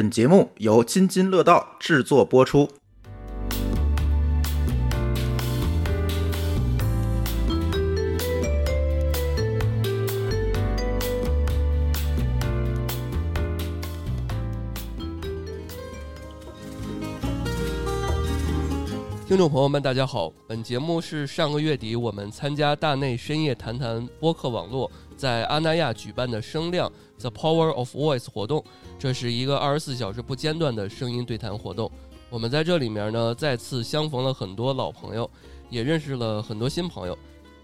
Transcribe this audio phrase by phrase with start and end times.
[0.00, 2.70] 本节目由津津乐道制作播出。
[19.30, 20.28] 听众朋友们，大家好！
[20.48, 26.90] 本节目是上个月底我们参加大内深夜谈谈播客网络在阿那亚举办的声量
[27.20, 28.64] The Power of Voice 活动。
[28.98, 31.88] 这是一个二十四小时不间断的声音对谈活动。
[32.28, 35.30] 我们在这里面呢，再次相逢了很多老朋友，
[35.68, 37.16] 也认识了很多新朋友。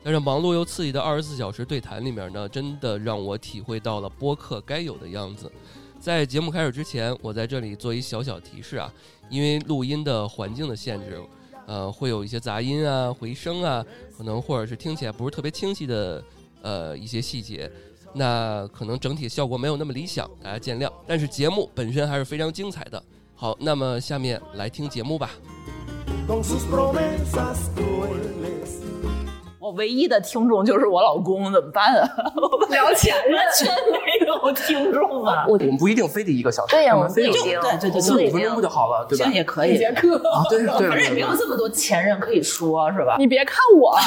[0.04, 5.50] 在这忙碌又刺激的二十四小时对谈里面呢，真的让我体会到了播客该有的样子。
[5.98, 8.88] 在节目开始之前，我在这里做一小小提示啊，
[9.28, 11.20] 因为录音的环境的限制。
[11.66, 13.84] 呃，会有一些杂音啊、回声啊，
[14.16, 16.24] 可能或者是听起来不是特别清晰的
[16.62, 17.70] 呃一些细节，
[18.14, 20.90] 那可能整体效果没有那么理想，大家见谅。
[21.06, 23.02] 但是节目本身还是非常精彩的。
[23.34, 25.30] 好，那么下面来听节目吧。
[29.66, 32.08] 我唯一的听众就是我老公，怎么办啊？
[32.70, 35.44] 聊钱完全没有听众啊！
[35.48, 39.24] 我们不一定非得一个小时，对呀，我们非得就对对对，四五分钟不就好了，对吧？
[39.24, 43.16] 行也可以，节课啊，对对 反正也没有这么多前任可以说，是吧？
[43.18, 43.98] 你别看我，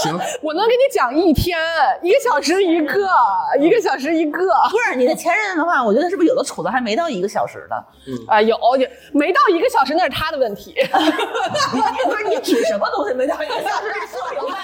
[0.00, 1.58] 行， 我能给你讲一天，
[2.00, 3.08] 一个小时一个，
[3.58, 4.38] 一个小时一个。
[4.70, 7.84] 不是你的前任的话，我觉得是不是有的处的还没到一个小时的？
[8.28, 10.76] 啊，有有没到一个小时那是他的问题。
[12.04, 13.88] 不是你指什么东西没到一个小时？
[13.98, 14.58] 你说明白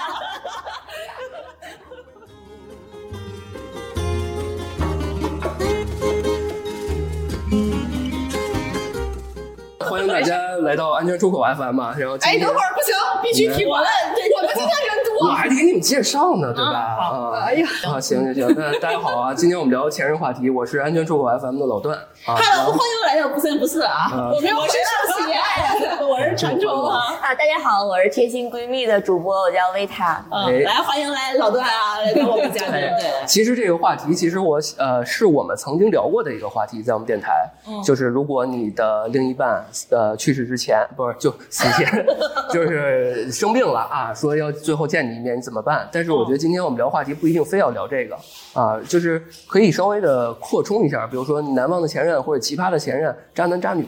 [9.89, 15.04] 欢迎大家来到安全出口 FM 啊，然后今哎，等会儿不行，必须提我们，我们今天人多。
[15.21, 16.97] 我还得给你们介绍呢，对吧？
[16.99, 24.09] 啊，哎呀，啊，行行行，那大家好啊，今天我们聊前任话题，我是安全出口 FM 的老段啊，然 Hello，欢迎来到不三不四啊！
[24.11, 26.99] 啊我没有我是喜爱，我是传说啊。
[27.21, 30.23] 啊，大家好，我是贴心闺蜜的主播，我叫维塔。
[30.31, 32.71] 嗯，哎来欢迎来老段啊，来到我们嘉宾。
[32.71, 37.47] 对，其实这个话题，其实我呃是我们曾经聊过的一个话题，在我们电台，
[37.83, 42.05] 就是如果你的另一半呃去世之前，不是就死前，
[42.51, 45.87] 就是生病了啊，说要最后见你一面，你怎么办？
[45.91, 48.15] 但是我觉得今天我们聊话题不一定非要聊这个
[48.53, 53.85] 啊，就是可以稍微的扩充一下，比如说你难忘的前任或者奇葩的前任、渣男渣女。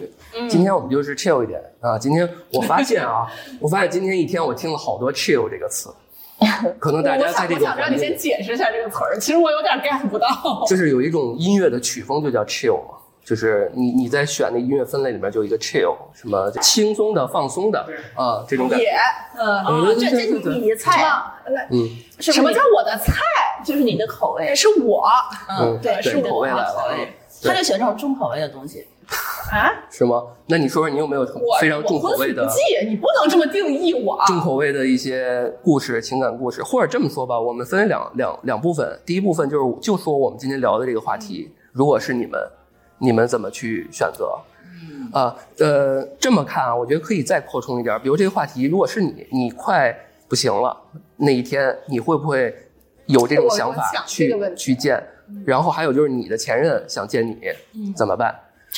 [0.49, 1.97] 今天我们就是 chill 一点啊。
[1.97, 3.25] 今天我发现啊，
[3.59, 5.89] 我发现今天一天我听了好多 chill 这个词，
[6.77, 10.27] 可能大家在这种环境想让你先解释一下这个词儿，其实我有点 get 不到。
[10.67, 12.95] 就是有一种音乐的曲风就叫 chill 嘛，
[13.27, 18.85] 就是你你在选的音乐分类里面就有一个 chill，什么轻松的、放松的啊这种感觉。
[18.85, 18.91] 也，
[19.37, 21.05] 嗯，这这是你的菜，
[21.69, 21.77] 嗯
[22.19, 23.15] 是不是什么叫我的菜？
[23.65, 24.55] 就是你的口味？
[24.55, 25.05] 是我
[25.49, 28.87] 嗯，对是我口味来了口，味，他就喜欢这种重口味的东西。
[29.51, 30.23] 啊，是吗？
[30.45, 31.25] 那你说说你有没有
[31.59, 34.17] 非常重口味的我婚死不继，你不能这么定义我。
[34.25, 38.97] 重口味的一些故事、情感故事，或者这么说吧，我们分为两两两部分。
[39.05, 42.39] 第一部分就是就说我们今天聊的这个话题，如果是你们，
[42.99, 44.39] 你们怎么去选择？
[45.11, 47.99] 啊，呃，这么看啊，我觉得可以再扩充一点。
[48.01, 49.95] 比如这个话题，如果是你，你快
[50.27, 50.75] 不行了
[51.15, 52.53] 那一天，你会不会
[53.05, 55.01] 有这种想法去去见？
[55.45, 58.33] 然后还有就是你的前任想见你，怎么办？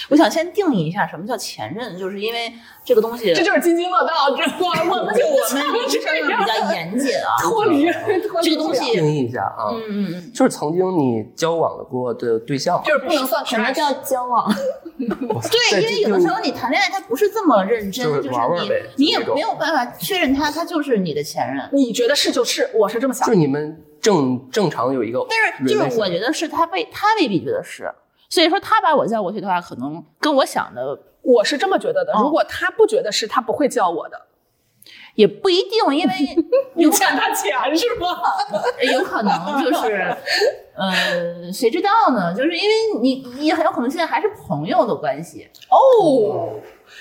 [0.10, 2.52] 我想先定义一下什么叫前任，就是因为
[2.86, 4.70] 这个东西，这就是津津乐道，这我？
[5.00, 7.36] 我们就我们比较严谨啊。
[7.42, 7.86] 脱离
[8.28, 14.54] 脱离这个东西定义一下啊，嗯嗯嗯，就是曾经你交往过的对象，就是不能算什么叫交往？
[14.98, 21.68] 对，因为有的时候你谈恋爱，他不是这么认真，就是就是你玩玩呗你也没有办法确认他，他就是你的前任。
[21.72, 23.34] 你觉得是就是，我是这么想就。
[23.34, 27.92] 是你们正正常有一个，但是就是我觉得是他未他未必觉得是，
[28.30, 34.28] 所以说他把我叫过去的话，可能跟我想的我是这么觉得的，哦如果他不觉得是，他不会叫我的。
[35.16, 36.14] 也不一定，因为
[36.76, 38.08] 你欠他钱是吗？
[38.94, 40.16] 有可能就是，
[40.74, 42.34] 呃，谁知道呢？
[42.34, 46.54] 就是因为你你很有可能现在还是朋友的关系，哦，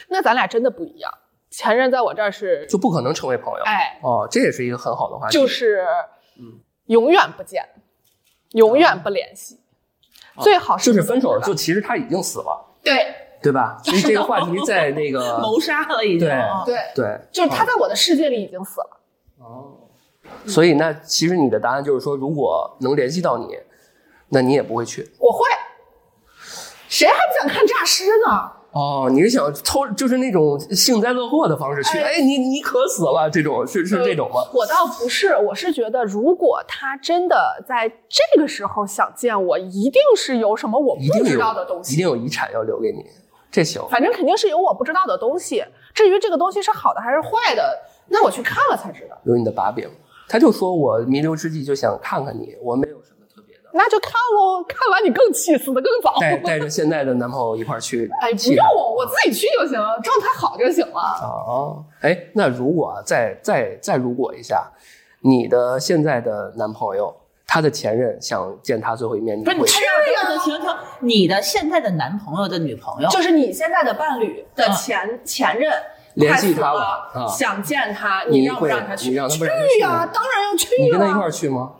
[0.08, 1.10] 那咱俩真的不一样。
[1.50, 3.62] 前任在我这儿是，就不可能成为朋友。
[3.64, 5.32] 哎，哦，这也是一个很好的话题。
[5.32, 5.86] 就是
[6.38, 7.64] 嗯永远不见，
[8.52, 9.60] 永远不联系，
[10.40, 12.94] 最好是就是分手了，就其实他已经死了，对
[13.42, 13.78] 对吧？
[13.84, 16.28] 所以这个话题在那个 谋杀了已经。
[16.66, 19.00] 对，对，就是他在我的世界里已经死了。
[19.38, 19.74] 哦，
[20.46, 23.56] 所以那其实你的答案就是说，如果能联系到你，
[24.28, 25.08] 那你也不会去。
[25.18, 25.46] 我会，
[26.88, 28.52] 谁还不想看诈尸呢？
[28.78, 34.36] 哦，你是想偷，就是那种幸灾乐祸的方式去，哎哎，你你渴死了，这种是是这种吗？
[34.54, 43.04] 我倒不是，我是觉得，如果他真的在这个时候想见我，一定是有什么我不知道的东西，一定有遗产要留给你，
[43.50, 43.82] 这行。
[43.90, 45.64] 反正肯定是有我不知道的东西。
[45.92, 47.76] 至于这个东西是好的还是坏的，
[48.06, 49.18] 那我去看了才知道。
[49.24, 49.90] 有你的把柄。
[50.28, 52.96] 他就说我弥留之际就想看看你，我没有
[53.72, 56.16] 那就看喽，看完你更气，死的更早。
[56.20, 61.00] 带带着现在的男朋友一块儿去哎，不气用我，我自己去就行了，状态好就行了。
[61.22, 64.70] 哦，哎，那如果啊再再再如果一下，
[65.20, 67.14] 你的现在的男朋友，
[67.46, 69.88] 他的前任想见他最后一面，你不是你去呀？
[70.44, 75.72] 停停，你的现在的男朋友的女朋友，就是你现在的伴侣的前、前任
[76.14, 79.10] 联系他了想见他，你让不让他去？
[79.10, 79.28] 去呀、
[80.12, 81.72] 当然要去呀、你跟他一块儿去吗？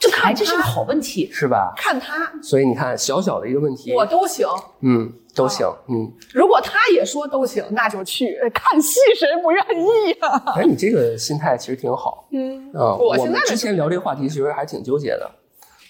[0.00, 1.30] 这还真是个好问题。
[1.30, 1.72] 是吧？
[1.76, 4.48] 看他，所以你看，小小的一个问题，我都行。
[4.80, 15.30] 嗯都行，嗯，如果他也说都行，那就去看戏，谁不愿意呀、哎，你这个心态其实挺好，嗯，啊，我现在之前聊这个话题，其实还挺纠结的，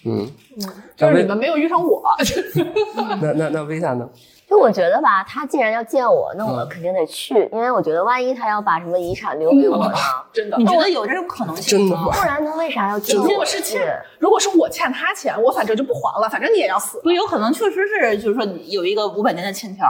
[0.04, 0.30] 嗯，
[0.94, 2.02] 就是你们没有遇上我。
[3.22, 4.06] 那那那薇娅呢？
[4.50, 9.94] 就我觉得吧，他既然要见我，那我嗯肯定得去，因为我觉得万一他要把什么遗产留给我呢，
[10.34, 12.10] 真的，你觉得有这种可能性真的吗？
[12.12, 13.24] 不然他为啥要见我？
[13.24, 13.80] 如果是欠，
[14.18, 17.00] 如果是我欠他钱，我反正就不还了，反正你也要死。
[17.00, 19.86] 不，有可能确实是，就是说你有一个五百年的欠条。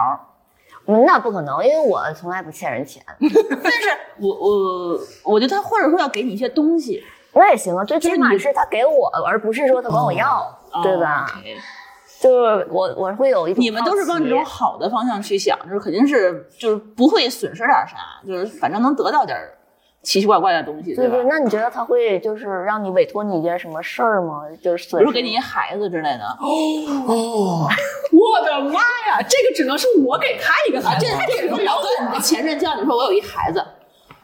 [0.87, 3.03] 嗯那不可能，因为我从来不欠人钱。
[3.19, 7.03] 但是我我我觉得他或者说要给你一些东西，
[7.33, 11.27] 那也行啊，最起码就是你是他给我，而不是说他管我要，对吧？
[12.21, 17.97] 就是我我会有一种你们都是往这种好的方向去想，就是肯定是就是不会损失点啥，
[18.27, 19.39] 就是反正能得到点
[20.03, 21.25] 奇奇怪怪的东西，吧对对，？
[21.25, 24.43] 那你觉得他会就是让你委托你一件什么事儿吗？
[24.63, 27.69] 就是比如说给你一孩子之类的，哦，
[28.13, 33.65] 我的妈呀，这个只能是我给他一个孩子，这这时候要跟你的前任叫你说我有一孩子，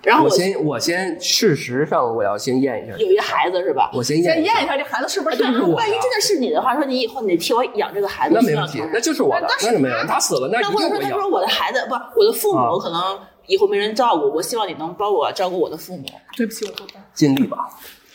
[0.06, 3.91] 然后我我先我先事实上我要先验一下，有一个孩子是吧？
[3.93, 5.67] 我先验一下先验一，下这孩子是不是对，他的。
[5.67, 11.29] 万一真的是你的话，说你以后你得替我养这个孩子，那没问题，那就是我的，那是没有，他死了，那那或者说他说。
[11.29, 16.05] 我的孩子不，我的父母啊可能以后没人照顾，我希望你能帮我照顾我的父母。
[16.37, 17.00] 对不起，我做不到。
[17.12, 17.69] 尽力吧，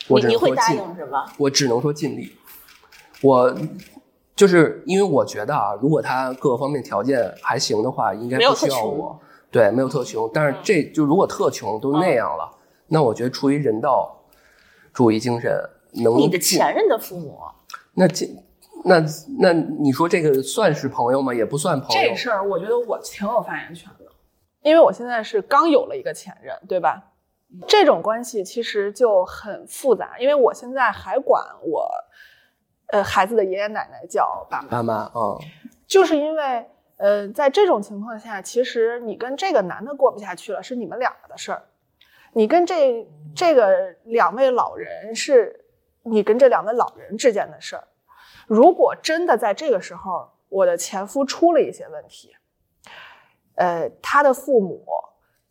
[0.08, 1.26] 我你你会答应是吧？
[1.36, 2.34] 我只能说尽力。
[3.20, 3.54] 我
[4.34, 9.20] 就是因为我觉得啊，如果他各方面条件还行的话，应该不需要我。
[9.52, 12.50] 对，没有特穷，但是这就如果特穷都那样了，
[12.88, 14.18] 那我觉得出于人道
[14.92, 15.52] 主义精神，
[16.02, 17.38] 能你的前任的父母，
[17.94, 18.26] 那这
[18.84, 19.04] 那
[19.38, 21.34] 那你说这个算是朋友吗？
[21.34, 22.14] 也不算朋友这。
[22.16, 24.06] 事儿，我觉得我挺有发言权的，
[24.62, 27.10] 因为我现在是刚有了一个前任，对吧？
[27.68, 31.86] 这种关系其实就很复杂，因为我现在还管我，
[32.86, 35.36] 呃，孩子的爷爷奶奶叫爸妈，爸妈啊，
[35.86, 36.66] 就是因为，
[37.02, 41.58] 呃，在这种情况下，其实你跟这个男的过不下去了，是你们两个的事儿；
[42.32, 43.04] 你跟这
[43.34, 45.64] 这个两位老人是，
[46.04, 47.82] 你跟这两位老人之间的事儿。
[48.46, 52.36] 如果真的在这个时候，我的前夫出了一些问题，
[53.56, 54.86] 呃，他的父母，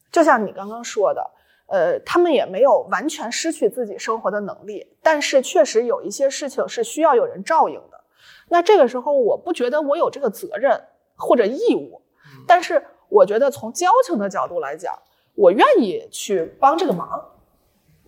[0.09, 1.31] 就像你刚刚说的，
[1.67, 8.01] 呃，他们也没有完全失去自己生活的能力，但是确实有一些事情是需要有人照应的。
[8.47, 10.81] 那这个时候，我不觉得我有这个责任
[11.21, 12.01] 或者义务，
[12.47, 14.93] 但是我觉得从交情的角度来讲，
[15.35, 17.07] 我愿意去帮这个忙，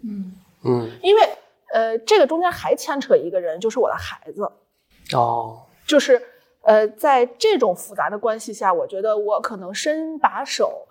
[0.02, 0.34] 嗯
[0.66, 1.22] 嗯，因为
[1.74, 4.52] 呃，这个中间还牵扯一个人，就是我的孩子。
[5.14, 6.22] 哦，就是
[6.62, 10.88] 呃，在这种复杂的关系下，我觉得我可能伸把手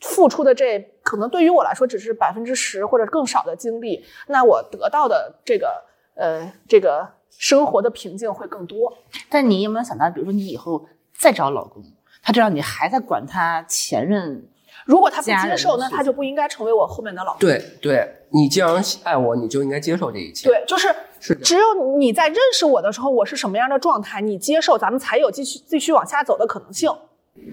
[0.00, 5.84] 付出的这，可能对于我来说只是百分之十或者更少的精力，那我得到的这个
[6.14, 8.96] 呃这个生活的平静会更多。
[9.28, 10.86] 但你有没有想到，比如说你以后
[11.18, 11.82] 再找老公，
[12.22, 14.42] 他知道你还在管他前任，
[14.84, 17.40] 如果他不接受，那他就不应该成为我后面的老公。
[17.40, 20.48] 对对，你既然爱我，你就应该接受这一切。
[20.48, 26.90] 对，就是是的只有你在认识我的时候，我是什么样的状态，你接受，咱们才有继续继续往下走的可能性。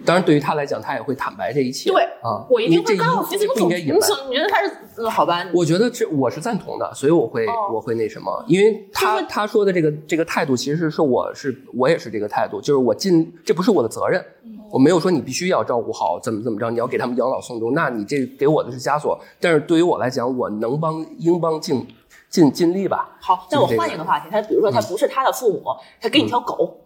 [0.06, 1.90] 当然，对于他来讲，他也会坦白这一切。
[1.90, 4.00] 对啊，我一定会你这告诉这不应该隐瞒。
[4.30, 5.44] 你觉得他是呃好吧？
[5.54, 14.24] 我觉得这我是赞同的，所以我会、哦我会那什么，因为他他说的这个这个态度，其实是我是我也是这个态度，就是我尽这不是我的责任，
[14.70, 21.86] 我没有说你必须要照顾好怎么怎么着，你要给他们养老送终，那你这给我的是枷锁，但是对于我来讲，我能帮应帮尽
[22.30, 23.18] 尽尽力吧。
[23.20, 25.64] 好，那我换一个话题，他比如说他不是他的父母，
[26.00, 26.80] 他给你条狗，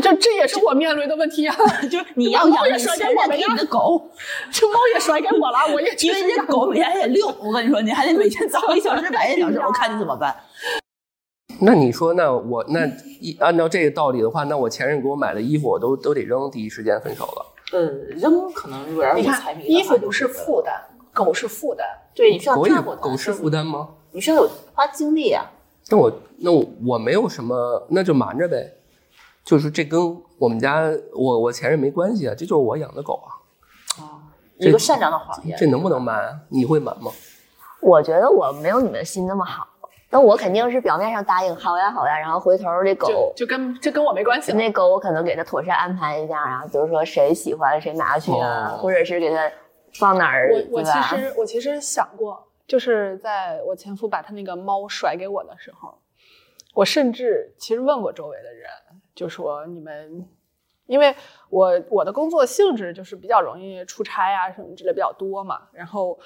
[0.00, 1.54] 这这也是我面临的问题啊！
[1.90, 4.10] 就是你要养你也甩给前任给我们呀你的狗，
[4.50, 10.34] 这猫也甩给我了，我也因为你这狗每天还得遛，我跟你说，你还得每天早一小时晚一小时，我看你怎么办。
[11.60, 12.86] 那你说，那我那
[13.20, 17.46] 一按照这个道理的话，那我前任给我买的衣服，我都都得扔，第一时间分手了。
[17.72, 17.80] 呃，
[18.16, 20.74] 扔可能有点你看，衣服不是负担，
[21.12, 21.86] 狗是负担。
[22.14, 23.88] 对你需要狗也照顾它，狗是负担吗？
[24.12, 25.44] 你需要有花精力啊。
[25.90, 28.74] 那我那我我没有什么，那就瞒着呗。
[29.48, 29.98] 就是这跟
[30.38, 30.82] 我们家
[31.14, 33.32] 我我前任没关系啊，这就是我养的狗啊。
[34.58, 36.38] 一个善良的谎言，这能不能瞒啊？
[36.50, 37.10] 你会瞒吗？
[37.80, 39.66] 我觉得我没有你们心那么好，
[40.10, 44.58] 那我肯定是表面上答应好呀好呀，然后回头这狗就跟就跟我没关系了。
[44.58, 49.50] 那狗我可能给它妥善安排一下啊，比如说谁喜欢谁拿去啊，哦或者是给它
[49.94, 50.92] 放哪儿，我我其？
[51.16, 55.96] 实我其实想过，就是在我前夫把他那个猫甩给我的时候，
[56.74, 58.68] 我甚至其实问过周围的人，
[59.18, 60.24] 就说你们，
[60.86, 61.12] 因为
[61.50, 66.16] 我我的工作性质就是比较容易出差啊什么之类比较多嘛，然后，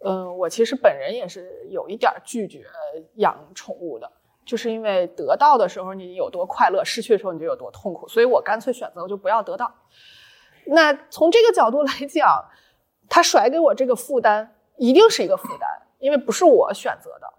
[0.00, 2.64] 嗯，我其实本人也是有一点拒绝
[3.14, 4.10] 养宠物的。
[4.44, 9.72] 就是因为得到的时候你有多快乐，失去的时候你就有多痛苦，所以我干脆选择就不要得到。
[10.66, 12.44] 那从这个角度来讲，
[13.08, 17.32] 他甩给我这个负担一定是一个负担，因为不是我选择的。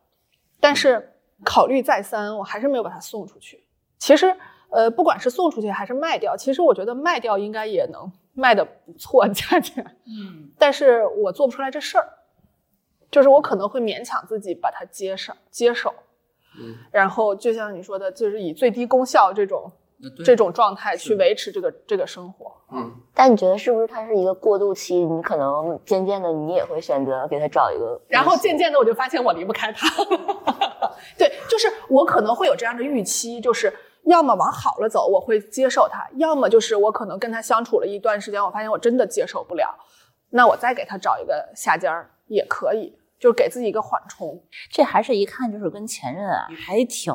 [0.59, 3.67] 但是考虑再三，我还是没有把它送出去。
[3.99, 4.35] 其实，
[4.69, 9.83] 呃，不管是送出去还是卖掉，其实我觉得卖掉应该也能卖的不错 价钱。
[10.05, 12.07] 嗯，但是我做不出来这事儿，
[13.11, 15.93] 就是我可能会勉强自己把它接上接手，
[16.59, 19.71] 嗯，然后就像你说的，就是以最低功效这种
[20.25, 22.51] 这种状态去维持这个这个生活。
[22.71, 24.95] 嗯，但你觉得是不是它是一个过渡期？
[24.95, 29.87] 你可能渐渐的你也会选择给他找一个，然后渐渐的我就发现我离不开他。
[31.17, 33.71] 对，就是我可能会有这样的预期，就是
[34.05, 39.75] 要么往好了走，我会接受他；要么就是我可能跟他相处了一段时间，我发现我真的接受不了，
[40.29, 44.41] 那我再给他找一个下家儿也可以，就是给自己一个缓冲。
[44.69, 47.13] 这还是一看就是跟前任啊还挺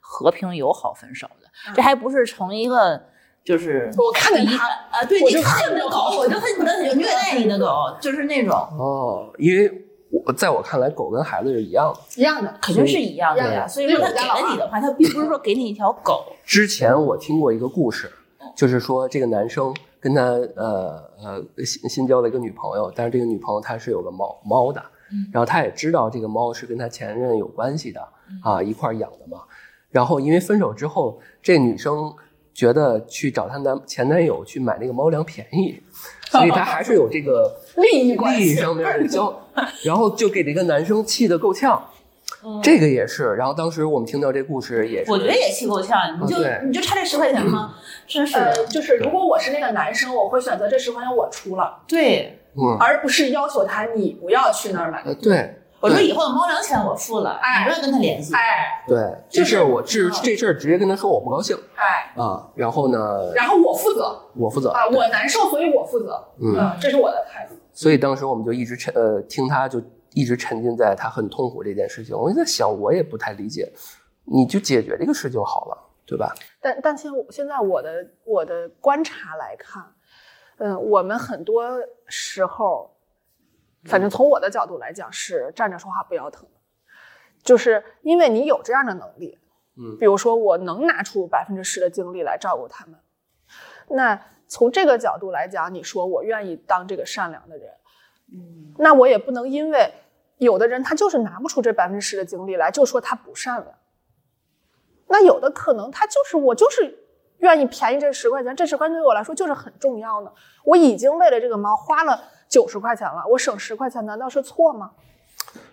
[0.00, 3.00] 和平友好分手的，这还不是从一个
[3.44, 4.66] 就是我看见他。
[4.66, 8.54] 啊，对你看见你的狗，我就恨不得虐待你的狗，就是那种。
[8.54, 12.00] 哦，因为我在我看来，狗跟孩子是一样的。
[12.16, 13.66] 一样的，肯定是一样的呀。
[13.66, 18.10] 所以说他给了你的话，他并不是说给你一条狗，之前我听过一个故事，
[18.56, 24.82] 就是说这个男生跟他呃呃新新交了一个女朋友，但是这个女朋友她是有个猫猫的，
[25.32, 28.00] 然后他也知道这个猫是跟他前任有关系的
[28.42, 29.42] 啊，一块养的嘛。
[29.90, 32.12] 然后因为分手之后，这女生
[32.54, 35.80] 觉得去找她男前男友去买那个猫粮便宜，
[36.30, 38.44] 所以他 还是有这个利益关系。
[38.44, 39.42] 利益上面的交，
[39.84, 41.82] 然后就给这个男生气得够呛。
[42.62, 45.98] 这个也是，然后当时我们听到这故事也是，我觉得也气够呛。
[46.22, 47.74] 你就对你就差这十块钱吗？
[48.08, 52.36] 真是呃，就是如果我是那个男生，我会选择这十块钱我出了，对。
[52.56, 55.00] 嗯，而不是要求他你不要去那儿买。
[55.04, 58.34] 呃，对，我说以后的猫粮钱我付了，哎你不要跟他联系。
[58.34, 66.22] 哎对，这就是事儿我这这事儿直接跟他说我不高兴哎，啊，然后呢，然后我负责我负责啊，我难受，所以我负责。
[66.40, 67.54] 嗯，这是我的态度。
[67.72, 69.82] 所以当时我们就一直沉呃听他就
[70.12, 73.72] 一直沉浸在他很痛苦这件事情，我就在想，我也不太理解，
[74.24, 76.34] 你就解决这个事就好了，对吧？
[76.60, 79.82] 但但现现在我的我的观察来看，
[80.58, 81.64] 嗯，我们很多
[82.06, 82.89] 时候，
[83.84, 86.46] 反正从我的角度来讲是站着说话不腰疼，
[87.42, 89.38] 就是因为你有这样的能力，
[89.76, 93.00] 嗯比如说我能拿出百分之十的精力来照顾他们，
[93.88, 97.72] 那从这个角度来讲，你说我愿意当这个善良的人，
[98.32, 99.94] 嗯，那我也不能因为
[100.38, 103.74] 有的人他就是拿不出这百分之十的精力来，就说他不善良。
[105.06, 106.98] 那有的可能他就是我就是
[107.38, 110.32] 愿意便宜这十块钱，这十块钱对我来说就是很重要的。
[110.64, 114.90] 我已经为了这个猫花了九十块钱了，我省十块钱难道是错吗？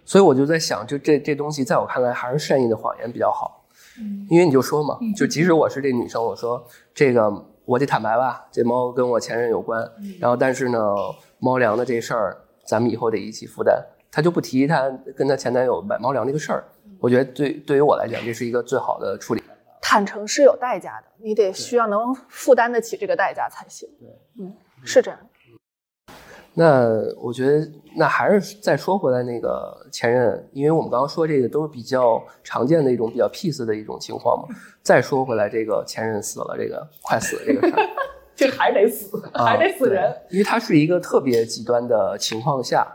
[0.06, 3.66] 所以我就在想，就这这东西，在我看来还是善意的谎言比较好，
[4.30, 7.30] 因为你就说嘛，就即使我是这女生，我说这个
[7.66, 9.86] 我得坦白吧，这猫跟我前任有关，
[10.20, 10.80] 然后但是呢，
[11.40, 16.64] 猫粮的这事儿咱们以后得一起负担，她就不提她跟她前男友买猫粮这个事儿，
[17.00, 19.44] 我觉得对对于我来讲，这是一个最好的处理。
[19.82, 23.90] 坦诚是有代价的，你得需要能负担得起这个代价才行。
[24.00, 24.54] 对嗯，
[24.86, 25.20] 是这样。
[26.60, 26.90] 那
[27.22, 34.56] 我觉得，那还是再说回来那个前任，因为我们刚刚说这个都是比较常见的一种比较 peace 的一种情况嘛。
[34.82, 37.88] 再说回来，这个前任死了，这个快死这个事儿，
[38.36, 40.04] 这还得死，还得死人。
[40.10, 42.88] 啊因为它是一个特别极端的情况下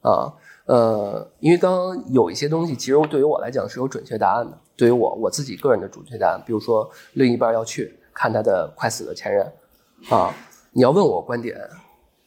[0.00, 0.32] 啊，
[0.66, 9.44] 呃，因为刚刚有一些东西，其实对于我来讲是有准确答案的，对于我我自己个人的准确答案，比如说另一半要去看他的快死的前任
[10.08, 10.32] 啊，
[10.70, 11.58] 你要问我观点，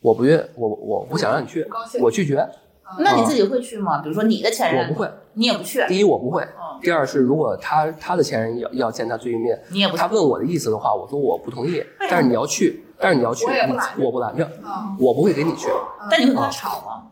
[0.01, 2.46] 我不愿我我不想让你去不高，兴我拒绝
[3.00, 4.00] 那你自己会去吗？
[4.01, 5.10] 比如说你的前任，我不会。
[5.34, 15.70] 你也不去，第一我不会嗯，第二是如果他他的前任要要见他最后一面，你也不他问我的意思的话，我说我不同意，但是你要去，但是你要去，我不你拦着我不拦着，啊，我不会给你去，
[16.10, 17.03] 但你会跟他吵吗？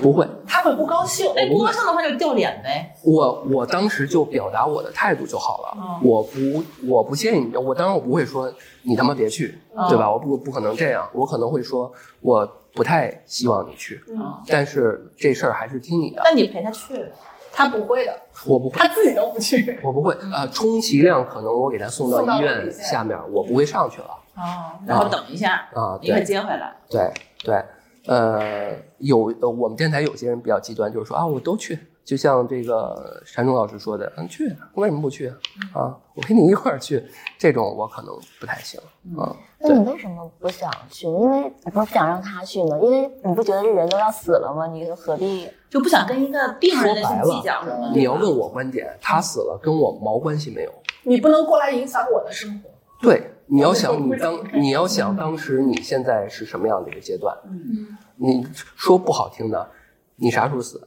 [0.00, 0.26] 不会。
[0.46, 1.30] 他会不高兴。
[1.36, 2.94] 哎，不高兴的话就掉脸呗。
[3.02, 8.52] 我我当时就表达我的态度就好了，嗯我不我不建议你，我当然我不会说
[8.82, 10.10] 你他妈别去，嗯对吧？
[10.10, 11.90] 我不不可能这样，我可能会说
[12.20, 17.04] 我不太希望你去，嗯，但是这事儿还是听你的，那你陪他去，
[17.52, 18.12] 他不会的，
[18.46, 18.76] 我不会。
[18.78, 19.78] 他自己都不去。
[19.82, 25.98] 我不会，呃，充其量可能我给他送到医院下下面，我不会上去了哦，然后等一下，啊。
[26.00, 26.72] 你可接回来。
[26.88, 27.10] 对
[27.44, 27.62] 对，
[28.08, 35.28] 呃，有呃我们电台有些人比较极端，就是说啊，我都去，就像这个山中老师说的，嗯，去，为什么不去
[35.74, 35.94] 啊？
[36.14, 37.04] 我陪你一块儿去，
[37.38, 38.80] 这种我可能不太行
[39.16, 39.36] 啊。
[39.60, 41.06] 那你为什么不想去？
[41.06, 42.78] 因为不是不想让他去呢？
[42.80, 44.66] 因为你不觉得这人都要死了吗？
[44.66, 45.48] 你何必？
[45.68, 50.72] 就不想跟一个病人去计较什么，你要问我观点，他死了跟我毛关系没有。
[51.02, 52.70] 你不能过来影响我的生活。
[53.02, 57.36] 对，你要想你当你要想当时你现在是什么样的一个阶段？
[57.48, 59.70] 嗯，你说不好听的，
[60.16, 60.86] 你啥时候死？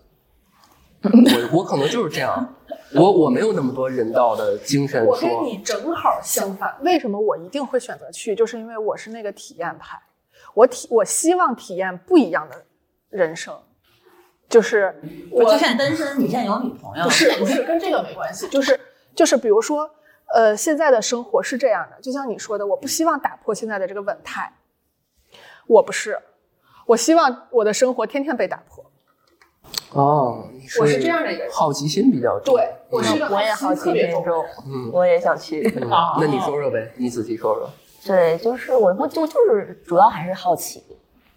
[1.03, 2.53] 我我可能就是这样，
[2.93, 6.77] 我我没有那么多人道的精神我跟说，你正好相反。
[6.83, 8.35] 为什么我一定会选择去？
[8.35, 9.99] 就是因为我是那个体验派，
[10.53, 12.63] 我体我希望体验不一样的
[13.09, 13.53] 人生。
[14.47, 14.93] 就是
[15.31, 18.79] 我他现在单身，你现在有女朋友，不是不是 跟这个没关系，就是
[19.15, 19.89] 就是比如说，
[20.33, 24.53] 呃，现在的生活是这样的，就像你说的，我不希望打破现在的这个稳态，
[25.67, 26.19] 我不是，
[26.85, 28.85] 我希望我的生活天天被打破。
[29.93, 32.55] 哦，你我是这样的一个人好奇心比较重。
[32.55, 34.23] 对，我是一个我也好奇奇特别重。
[34.23, 35.61] 心重，嗯我也想去。
[36.19, 37.69] 那你说说呗，你仔细说说。
[38.05, 40.81] 对，就是我不就就是主要还是好奇，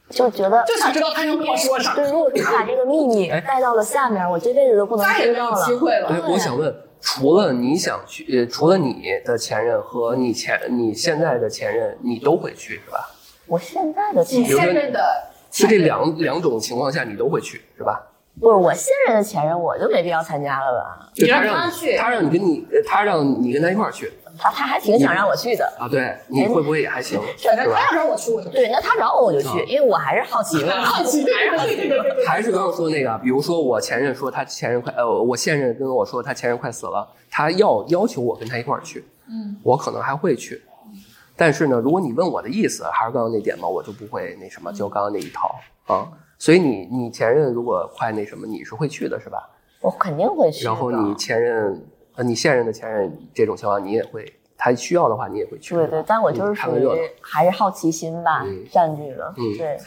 [0.09, 5.67] 就觉得就想知道他能跟我说啥，对，如果说把这个秘密哎带到了下面，我这辈子都不能再也没有知道了。
[5.67, 6.09] 机会了。
[6.09, 6.75] 哎，我想问，
[7.07, 13.11] 除了你想去，呃，除了你的前任和你前你现在的前任，你都会去是吧？
[13.47, 15.01] 我现在的前你现任的
[15.51, 18.11] 就这两两种情况下，你都会去是吧？
[18.41, 21.11] 不是我现任的前任，我就没必要参加了吧？
[21.15, 25.65] 就你让让他去他让你跟你，呃他让你跟他一块儿去他他还挺想让我去的。
[25.79, 25.89] 啊？
[25.89, 27.21] 对，你会不会也还行？
[27.37, 27.81] 是吧反正他？
[27.87, 28.51] 要让我去，我就。
[28.51, 30.73] 对，那他找我我就去，啊因为我还是好奇嘛。
[30.85, 32.27] 好奇，对对对对对对。
[32.27, 40.63] 还是刚刚说那个，比如说我前任说他前任快，呃，我现任跟我说他前任快死了，他要要求我跟他一块儿去，嗯，我可能还会去。
[41.37, 45.55] 但是呢，如果你问我的意思，还是刚刚那点嘛，我就不会那什么，就刚刚那一套
[45.87, 46.09] 啊。
[46.39, 49.51] 所以你你前任如果快那什么，你是会去的是吧？
[49.81, 50.65] 我肯定会去。
[50.65, 51.85] 然后你前任
[52.17, 55.75] 呃你现任的前任这种情况，你也会，他需要的话你也会去。
[55.75, 56.87] 对对，但我就是属于
[57.21, 59.35] 还是好奇心吧，嗯占据了。
[59.37, 59.79] 嗯对，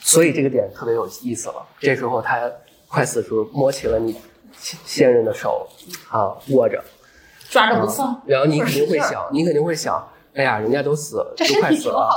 [0.00, 1.66] 所以这个点特别有意思了。
[1.78, 2.50] 这时候他
[2.88, 4.12] 快死的时候摸起了你
[4.58, 5.66] 现现任的手，
[6.10, 6.82] 啊，握着，
[7.48, 8.20] 抓着不放。
[8.26, 12.08] 然后你肯定会想，你肯定会想，哎呀，人家都死了，都快死了。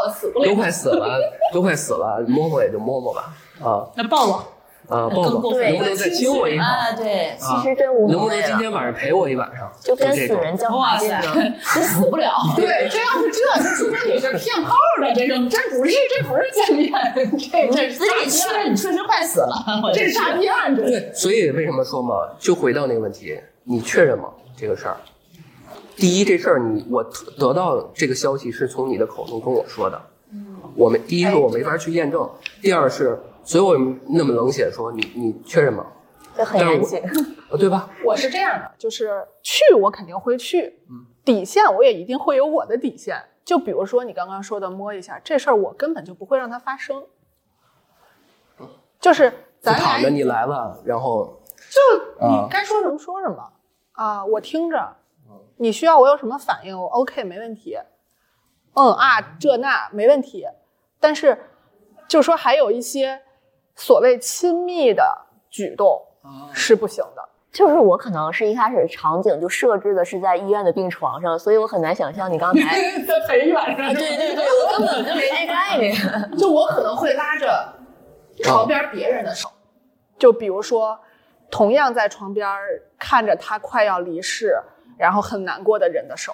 [0.43, 1.19] 都快死了，
[1.53, 3.33] 都快死了，摸摸也就摸摸吧，
[3.63, 4.43] 啊那抱抱
[4.89, 5.41] 啊，抱抱，能
[5.77, 6.63] 不能再亲我一口？
[6.63, 9.71] 啊，对，其实真无能不能今天晚上陪我一晚上？
[9.81, 11.55] 就跟死这种人较哇塞，滑劲呢。
[11.73, 12.33] 这死不了。
[12.55, 17.25] 对，这要是这，说明你是骗炮的，这种，这不是，这不是见面，这
[17.71, 19.55] 这是诈骗你确实快死了，
[19.95, 20.83] 这是诈骗，这。
[20.83, 24.25] 对，所以为什么说嘛，就回到那个问题，你确认吗？
[24.55, 24.97] 这个事儿，
[25.95, 27.03] 第一，这事儿你我
[27.39, 29.99] 得到这个消息是从你的口中跟我说的，
[30.75, 32.29] 我们第一是我没法去验证，
[32.61, 33.77] 第二是，所以我
[34.09, 35.85] 那么冷血说你你确认吗？
[36.37, 37.01] 就很严谨。
[37.51, 37.87] 呃对吧？
[38.03, 43.23] 我是这样的，就是去我肯定会去，嗯底线我也一定会有我的底线。
[43.45, 47.05] 就比如说你刚刚说的摸一下这事儿，我根本就不会让它发生。
[48.99, 53.53] 就是就咱躺着你来了，然后就啊你该说什么说什么
[53.91, 54.95] 啊，我听着。
[55.57, 57.77] 你需要我有什么反应，我 OK 没问题。
[58.73, 60.47] 嗯啊，这那没问题。
[60.99, 61.37] 但是，
[62.07, 63.21] 就说还有一些
[63.75, 65.03] 所谓亲密的
[65.49, 66.01] 举动
[66.53, 67.29] 是不行的。
[67.51, 72.75] 就是我可能是一开始场景就设置的是在医院的病床上，所以我很难想象你刚才。
[73.05, 75.95] 在陪一晚上，对对对，我根本就没这概念。
[76.35, 77.71] 就我可能会拉着
[78.43, 79.47] 床边别人的手，
[80.17, 80.99] 就比如说，
[81.51, 82.49] 同样在床边
[82.97, 84.57] 看着他快要离世，
[84.97, 86.33] 然后很难过的人的手。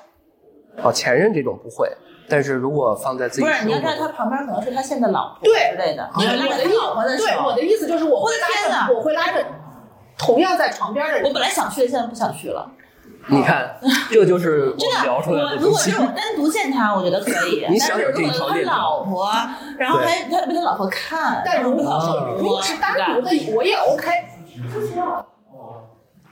[0.82, 1.92] 哦前任这种不会，
[2.30, 7.26] 但是如果放在自己不是，你要生活中，站他旁边可能是他现在老婆对之类的，你要拉着他老婆的手。
[7.26, 9.46] 对，我的意思就是我会我的天拉着，我会拉着
[10.18, 11.24] 同样在床边的人。
[11.24, 12.72] 我本来想去的，现在不想去了。
[13.28, 13.76] 你看，
[14.10, 15.92] 这就是我们聊出来我的如果是。
[16.00, 17.66] 我单独见他，我觉得可以。
[17.70, 19.32] 你但是想想这一如果他条链条老婆，
[19.78, 24.10] 然后还他被他老婆看，但如果啊如果是单独的，我也 OK。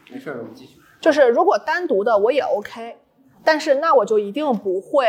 [0.10, 0.77] 没事，我们继续。
[0.99, 2.97] 就是如果单独的我也 OK，
[3.43, 5.05] 但是那我就一定不会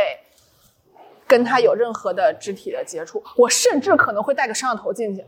[1.29, 5.23] 跟他有任何的肢体的接触，我甚至可能会带个摄像头进去，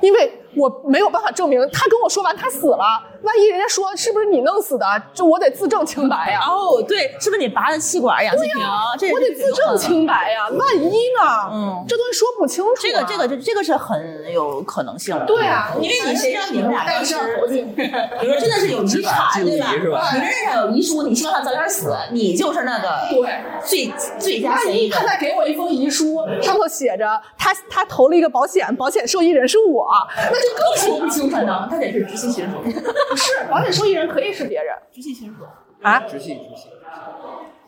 [0.00, 4.84] 因为我没有办法证明他跟我说完他死了，万一人家说是不是你弄死的，
[5.14, 8.62] 这我得自证清白呀，哦，对，是不是你拔的气管、氧气瓶？
[8.98, 11.50] 这我得自证清白呀，万一呢？
[11.50, 15.24] 嗯这东西说不清楚啊、这个这个这这个是很有可能性的。
[15.24, 17.14] 对啊，因为你谁让你们俩当时，
[17.48, 17.82] 进去，
[18.20, 19.72] 比如说真的是有遗产，对吧？
[19.72, 23.38] 是吧你认识上有遗书，你希望他早点死，你就是那个对。
[23.64, 25.06] 最最佳万嫌疑人他。
[25.06, 31.44] 再给我一封遗书，上头写着他他投了一个保险，保险受益人是我，那就更说不清楚了。
[31.44, 35.44] 能他得是直系亲属，不是，保险受益人可以是别人直系亲属。
[35.80, 36.00] 啊？
[36.00, 36.68] 直系直系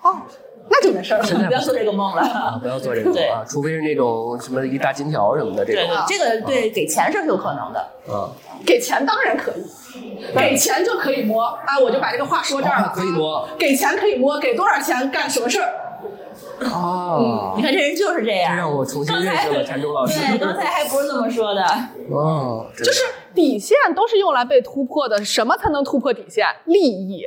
[0.02, 0.16] 哦，
[0.68, 1.24] 那就没事儿了。
[1.30, 2.22] 你不要做这个梦了。
[2.22, 7.78] 啊，不要做这个梦啊，除非是那种什么一大金条什么的这种对对，这个对给钱是有可能的。
[8.12, 8.32] 啊，
[8.66, 11.78] 给钱当然可以，给钱就可以摸啊！
[11.80, 15.72] 我就把这个话说这儿了、啊可以摸，给钱可以摸，给多少钱干什么事儿？
[16.66, 18.56] 啊你，看这人就是这这样。
[18.56, 20.18] 让我重新认识了禅宗老师。
[20.20, 21.64] 对，刚才还不是这么说的。
[22.10, 23.02] 哦，就是
[23.34, 26.46] 底线都是用来被突破的，什么才能突破底线？
[26.66, 27.24] 利益。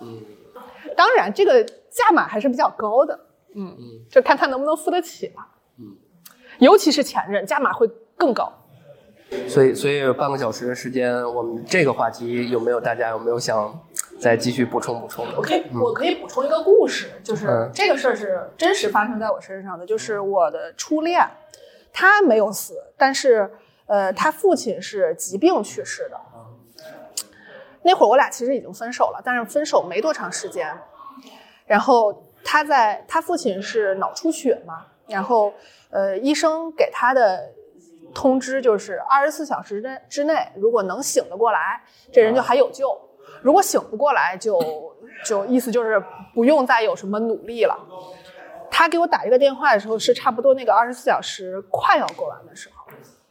[0.00, 0.22] 嗯
[0.96, 3.18] 当然这个价码还是比较高的，
[3.56, 5.34] 嗯嗯，就看他能不能付得起了。
[5.80, 5.96] 嗯，
[6.60, 8.52] 尤其是前任，价码会更高。
[9.48, 13.78] 所以，所以半个小时的时间，我们这个话题有没有大家有没有想
[14.20, 15.36] 再继续补充补充的？
[15.36, 21.20] 我可以，我可以补充一个故事，就是嗯这个事儿是真实发生在我身上的，就是我的初恋，
[21.92, 23.50] 他没有死，但是
[23.86, 26.18] 呃，他父亲是疾病去世的。
[27.86, 30.74] 那会儿我俩其实已经分手了，但是分手没多长时间，
[31.66, 35.52] 然后他在他父亲是脑出血嘛，然后
[35.90, 37.52] 呃，医生给他的
[38.14, 42.86] 通知就是二十四小时之之内，如果能醒得过来，这人就还有救；
[43.42, 44.58] 如果醒不过来就，
[45.24, 47.76] 就意思就是不用再有什么努力了。
[48.70, 52.86] 他给我打这个电话的时候是差不多那个二十四小时快要过完的时候，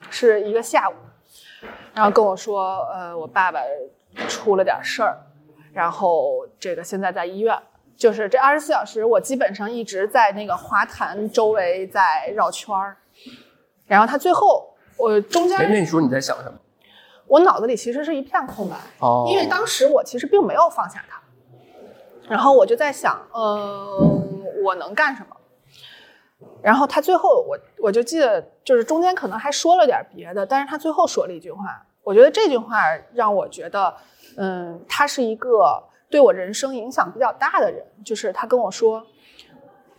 [0.10, 0.94] 是一个下午，
[1.94, 3.60] 然后跟我说，呃，我爸爸
[4.28, 5.18] 出了点事儿，
[5.74, 7.58] 然后这个现在在医院。
[7.96, 12.98] 就是这二十四小时，我基本上一直在那个花坛周围在绕圈儿，
[13.86, 16.58] 然后他最后我中间哎，那时候你在想什么？
[17.28, 21.22] 我脑子里其实是一片空白，哦，因为当时我其实并没有放下他，
[22.28, 25.36] 然后我就在想，嗯、我能干什么？
[26.62, 32.82] 然后他最后我我就记得，就是中间可能还说了点别的，但是他最后说了一句话，我觉得这句话
[33.14, 33.94] 让我觉得，
[34.38, 39.06] 嗯，他是一个对我人生影响比较大的人，就是他跟我说，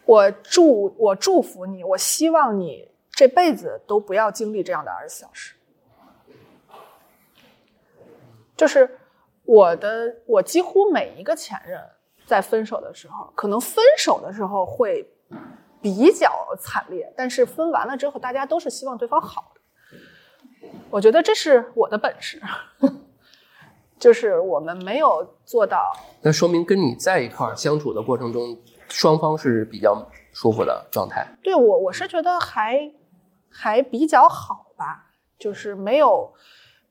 [0.04, 5.54] 我祝我祝福你，我希望你这辈子都不要经历这样的二十四小时。
[8.56, 8.98] 就是
[9.44, 11.80] 我的，我几乎每一个前任
[12.26, 15.08] 在分手的时候，可能分手的时候会
[15.82, 19.60] 比较惨烈，但是分完了之后，大家都是希望对方好的。
[20.88, 22.40] 我觉得这是我的本事，
[23.98, 25.92] 就是我们没有做到。
[26.22, 28.56] 那说明跟你在一块儿相处的过程中，
[28.88, 31.26] 双方是比较舒服的状态。
[31.42, 32.90] 对我，我是觉得还
[33.54, 36.32] 还比较好吧，就是没有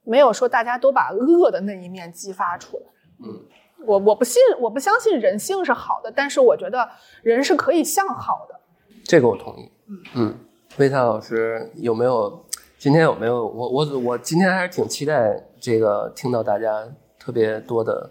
[0.03, 2.83] 没有说大家都把恶的那一面激发出来。
[3.25, 3.45] 嗯，
[3.85, 6.89] 我我不信，我不相信人性是好的，但是我觉得
[7.21, 8.59] 人是可以向好的。
[9.03, 9.69] 这个我同意。
[10.15, 10.33] 嗯，
[10.77, 12.45] 魏灿老师有没有？
[12.79, 13.45] 今天有没有？
[13.47, 16.85] 我我我今天还是挺期待这个听到大家
[17.17, 18.09] 特别多的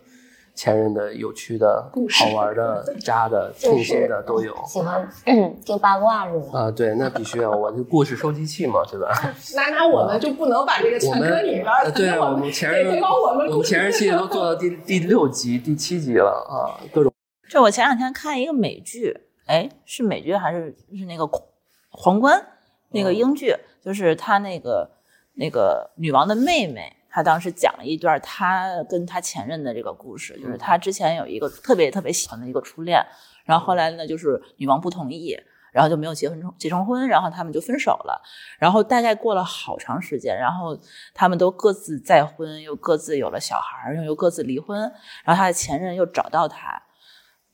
[0.55, 4.55] 前任的有趣的、好玩的、 渣的、痛心的都有。
[4.67, 6.61] 喜欢嗯听八卦是吗？
[6.61, 9.09] 啊，对，那必须要，我这故事收集器嘛，对吧？
[9.57, 17.13] 那那我们就不能把这个我全们搁你这儿，呃对啊， 我我们前任我们前任系列都做到第第六集、第七集了啊，各种
[17.49, 19.15] 就我前两天看一个美剧，
[19.47, 21.43] 哎，是美剧还是是那个皇
[21.91, 22.47] 皇冠
[22.91, 23.55] 那个英剧？
[23.85, 24.89] 就是他那个
[25.35, 33.05] 那个女王的妹妹，她当时讲了一段他跟他前任的这个故事，就是他之前有一个特别特别喜欢的一个初恋，
[33.45, 35.39] 然后后来呢，就是女王不同意。
[35.73, 38.21] 然后就没有结婚成结成婚，然后他们就分手了。
[38.59, 40.79] 然后大概过了好长时间，然后
[41.15, 44.79] 他们都各自再婚，又各自有了小孩，又又各自离婚。
[45.25, 46.83] 然后他的前任又找到他，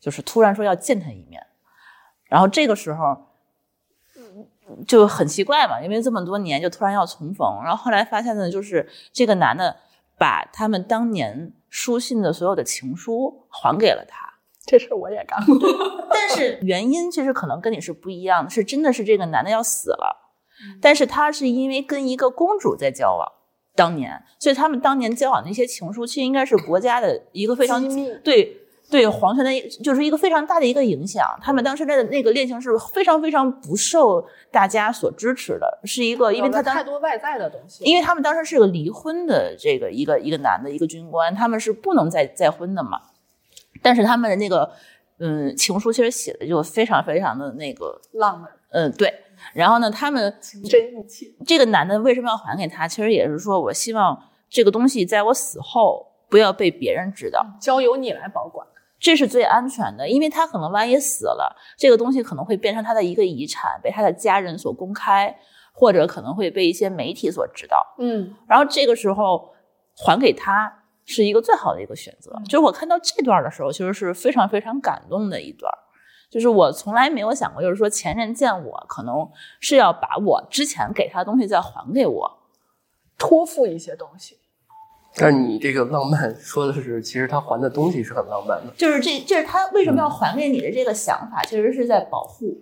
[0.01, 1.47] 就是突然说要见他一面。
[2.25, 3.28] 然后这个时候，
[4.87, 7.61] 就很奇怪嘛，因为这么多年就突然要重逢。
[7.65, 9.77] 然后后来发现呢，就是这个男的
[10.19, 14.27] 把他们当年书信的所有的情书还给了他。
[14.65, 15.57] 这事我也干过。
[16.13, 20.35] 但是原因其实可能跟你是不一样的，是真的是这个男的要死了，
[20.81, 23.27] 但是他是因为跟一个公主在交往，
[23.75, 27.83] 当年，所以他们当年交往那些情书，其实应该是国家的一个非常
[28.23, 29.51] 对对皇权的，
[29.83, 31.29] 就是一个非常大的一个影响。
[31.43, 42.99] 他们当时的那个恋情是非常非常不受大家所支持的，是一个因为他当太多外在的东西，因为他们当时是个离婚的这个一个一个男的一个军官，他们是不能再再婚的嘛。
[43.83, 44.71] 但是他们的那个
[45.19, 49.13] 嗯情书其实写的就非常非常的那个浪漫、嗯对。
[49.53, 51.27] 然后呢，他们情真意切。
[51.47, 52.89] 这个男的为什么要还给他？
[52.89, 58.67] 其实也是说我希望这个东西在我死后不要被别人知道，交由你来保管。
[59.01, 65.39] 这是最安全的，因为他可能万一死了，这个东西可能会变成他的一个遗产，被他的家人所公开，
[65.73, 67.95] 或者可能会被一些媒体所知道。
[67.99, 69.55] 嗯，然后这个时候
[69.97, 72.33] 还给他是一个最好的一个选择。
[72.45, 75.73] 就是我看到这段的时候，其实是非常非常感动的一段。
[76.29, 79.31] 就是我从来没有想过，就是说前任见我，可能
[79.61, 82.39] 是要把我之前给他的东西再还给我，
[83.17, 84.37] 托付一些东西。
[85.19, 88.73] 但是你这个浪漫说的是，其实他还的东西是很浪漫的。
[88.77, 92.57] 就是这，就是他为什么要还给你的这个想法，其实是在保护。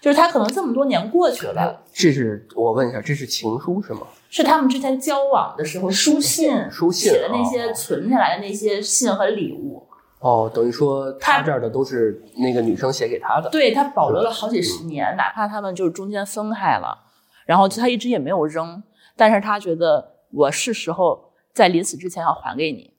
[0.00, 4.00] 就是他可能这么多年过去了，这是我问一下，这是情书是吗？
[4.30, 9.86] 是他们之前交往的时候书信书信写的那些哦存下来的那些信和礼物。
[10.20, 13.50] 哦，等于说他他这儿的都是那个女生写给他的。
[13.50, 16.96] 对他保留了好几十年，哪怕他们就是中间分开了，
[17.44, 18.82] 然后他一直也没有扔，
[19.16, 22.92] 但是他觉得我是时候在临死之前要还给你，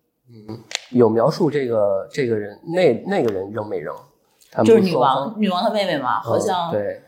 [0.50, 0.60] 嗯
[0.92, 3.96] 有描述这个这个人那那个人扔没扔？
[4.52, 7.02] 他们就是女王女王的妹妹嘛，好像嗯对，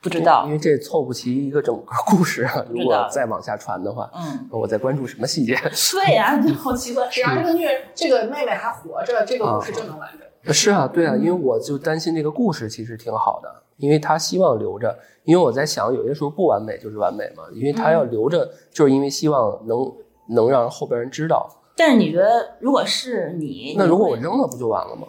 [0.00, 2.64] 不知道因，为这凑不齐一个整个故事啊。
[2.70, 5.56] 如果再往下传的话，嗯，我在关注什么细节？
[5.92, 10.54] 对呀、好奇怪，只要这个女人、这个妹妹还活着，这个故事就能完整。
[10.54, 19.78] 是啊，对啊，因为我就担心这个故事其实挺好的，因为他希望留着，因为我在想，有些时候不完美就是完美嘛，因为他要留着，就是因为希望能
[20.26, 21.48] 能让后边人知道。
[21.74, 25.06] 但是你觉得，如果是你，那如果我扔了不就完了吗？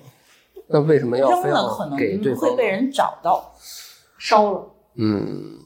[0.67, 2.55] 那为什么要会扔了可能给对会？
[2.55, 3.53] 被人找到，
[4.17, 5.57] 烧了，嗯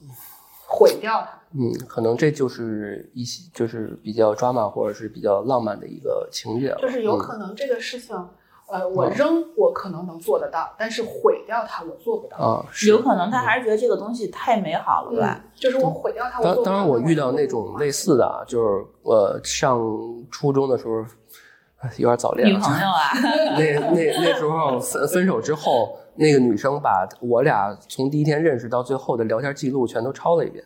[0.66, 1.38] 毁掉它。
[1.52, 6.78] 嗯，可能这就是一些就是比较 drama 或者是比较浪漫的一个情节了。
[6.82, 8.14] 就是有嗯可能这个事情，
[8.70, 12.36] 呃，我扔我可能能做得到，但是毁掉它我做不到。
[12.36, 15.40] 啊，是有可能他还是觉得这个东西太美好了吧？
[15.42, 16.64] 嗯，就是我毁掉它，我做不到。
[16.64, 19.80] 当当然，我遇到那种类似的啊，就是我上
[20.30, 21.02] 初中的时候，
[21.80, 22.54] 哎有点早恋了。
[22.54, 23.10] 女朋友啊，
[23.56, 30.62] 那那那时候分分手之后，那个女生把我俩从第一天认识到最后的聊天记录全都抄了一遍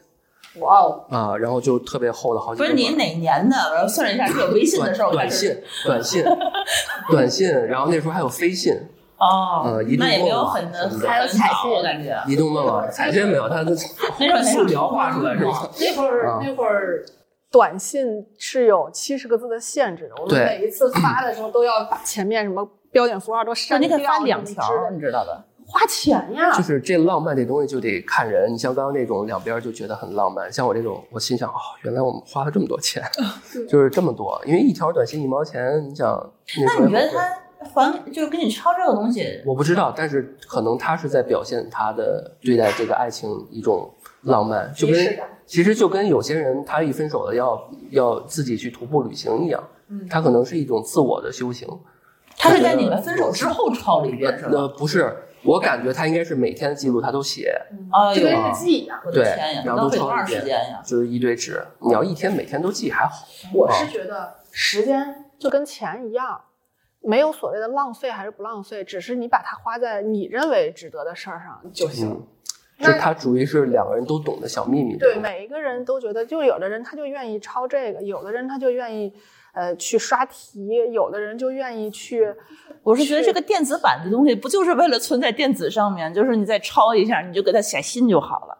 [0.60, 3.56] 哇哦，啊，然后就特别厚的好几不是你哪年的？
[3.82, 6.22] 我算了一下，是有微信的时候短信、短信、
[7.10, 8.72] 短信，然后那时候还有飞信，
[9.18, 10.72] 哦呃移，动那也没有很
[11.06, 12.22] 还有彩信我感觉。
[12.26, 13.74] 移动的网，彩信没有，它 的
[14.18, 15.68] 那时候素描画出来是吗？
[15.80, 17.04] 那会儿、啊那会儿
[17.50, 25.44] 短信是有七十个字的限制的，我们每一次发的时候都要把前面什么标点符号都删掉，你可以发两条你知道的。
[25.72, 26.52] 花钱呀。
[26.52, 33.02] 就是这浪漫这东西就得看人，你像刚刚那种两边就觉得很浪漫，像我这种，我心想哦，原来我们花了这么多钱，
[33.68, 36.30] 就是这么多，因为一条短信一毛钱，你想
[36.66, 39.40] 那你觉得他还就是跟你抄这个东西？
[39.46, 43.90] 我不知道，但是可能他是在表现他的对待这个爱情一种
[44.22, 51.68] 浪漫，就跟其实就跟有些人他一分手了要要自己去徒步旅行一样，嗯他可能是一种自我的修行。
[52.36, 54.74] 他是在你们分手之后抄了一遍是呃，吧？
[54.76, 55.14] 不是，
[55.44, 57.54] 我感觉他应该是每天记录他都写，
[57.92, 59.00] 哎呦就跟，日记一样。
[59.04, 60.82] 我的对天呀，然后都浪费多长抄时间呀？
[60.84, 61.64] 就是一堆纸。
[61.80, 66.40] 你要一天每天都记还好，我是觉得时间就跟钱一样，
[67.00, 72.10] 没有所谓的浪费还是不浪费，只是你把它花在你认为值得的事儿上就行。
[72.10, 72.26] 嗯，
[72.78, 74.96] 那就他属于是两个人都懂的小秘密。
[74.96, 79.12] 对，每一个人都觉得，就有的人他就愿意抄这个，有的人他就愿意
[79.52, 82.26] 呃去刷题，有的人就愿意去。
[82.82, 88.58] 我是觉得这个电子版的东西不就是为了存在电子上面，就是你再抄一下，你就给他写信就好了。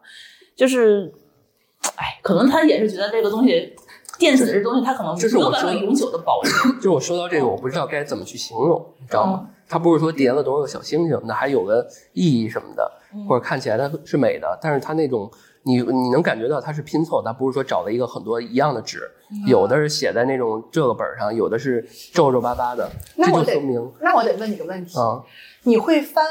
[0.55, 1.11] 就是，
[1.97, 3.75] 哎，可能他也是觉得这个东西，
[4.17, 6.51] 电子这东西他可能就是我没有办法说永久的保留。
[6.75, 9.49] 就是我说到这个，我不知道该怎么去形容，你知道嗯吗？
[9.67, 15.29] 他不是说叠了多少个小星星，那还有个意义什么的，嗯或者看起来它是美的，但是它那种
[15.63, 21.81] 你你能感觉到它是拼凑，它不是说找了一个很多一样的纸，嗯有的是写在那种这个本儿上，有的是
[22.13, 25.23] 皱皱巴巴的，这那我得就说明那我得问你个问题，啊，
[25.63, 26.23] 你会翻？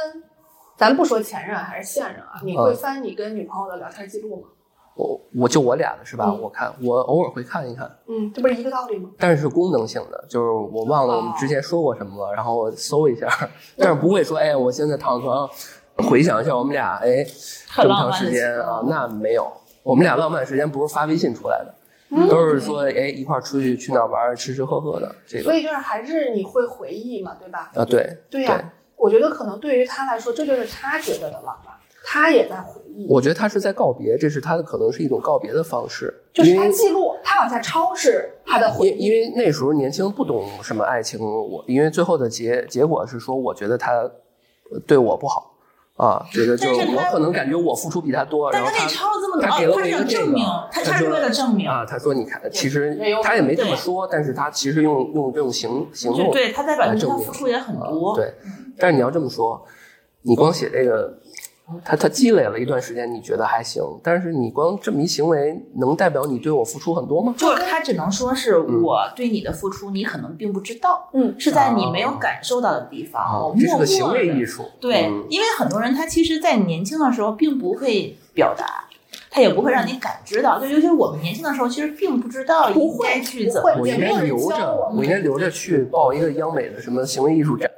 [0.77, 4.49] 咱不说前任还是现任啊，你会嗯翻你跟女朋友的聊天记录吗？
[4.95, 6.25] 我我就我俩的是吧？
[6.27, 9.09] 嗯我看我偶尔会看一看，嗯，这不是一个道理吗？
[9.19, 13.29] 但是功能性的，就是我忘了我们之前说过什么了，然后我搜一下，
[13.79, 15.57] 但是不会说，哎，我现在躺床上
[15.97, 17.25] 回想一下我们俩，哎，
[17.77, 19.51] 这么长时间啊，那没有，
[19.83, 21.75] 我们俩浪漫时间不是发微信出来的，
[22.11, 22.29] 嗯。
[22.29, 25.45] 都是说，哎，一块儿出去去哪儿玩儿，吃吃喝喝的，这个。
[25.45, 27.71] 所以就是还是你会回忆嘛，对吧？
[27.75, 31.75] 啊，对对呀、我觉得可能对于他来说，这就是他觉得的浪漫，
[32.05, 38.91] 他也在回忆，我觉得他是在告别，这是他的可能是一种告别的方式，就是他记录，他往下抄是他的回忆。
[38.91, 45.52] 因因为那时候年轻不懂什么爱情，我因为最后的结结果是说，我觉得他呃对我不好
[46.03, 58.35] 啊，觉得就是我可能感觉我付出比他多，然后他但他给抄了这么多，他给了我一个这个要证明，，他他是为了证明，啊，他说你看，其实他也没这么说，但是他其实用用这种行行动对他在表明付出也很多，啊对，
[58.77, 59.65] 但是你要这么说，
[60.23, 61.17] 你光写这个，
[61.85, 67.35] 他他积累了一段时间，你觉得还行，但是你光这么一行为，能代表你对我付出很多吗？
[67.39, 74.65] 就是他只能说是我对你的付出，你可能并不知道，嗯，是在你没有感受到的地方，我啊，这是默个行为艺术。
[74.81, 78.85] 对，嗯因为很多人他其实，在年轻的时候并不会表达，
[79.31, 80.61] 他也不会让你感知到。
[80.61, 87.71] 就尤其是我们年轻的时候，其实并不知道应该去怎么我应该留着我，应该留着去报一个央美的什么行为艺术展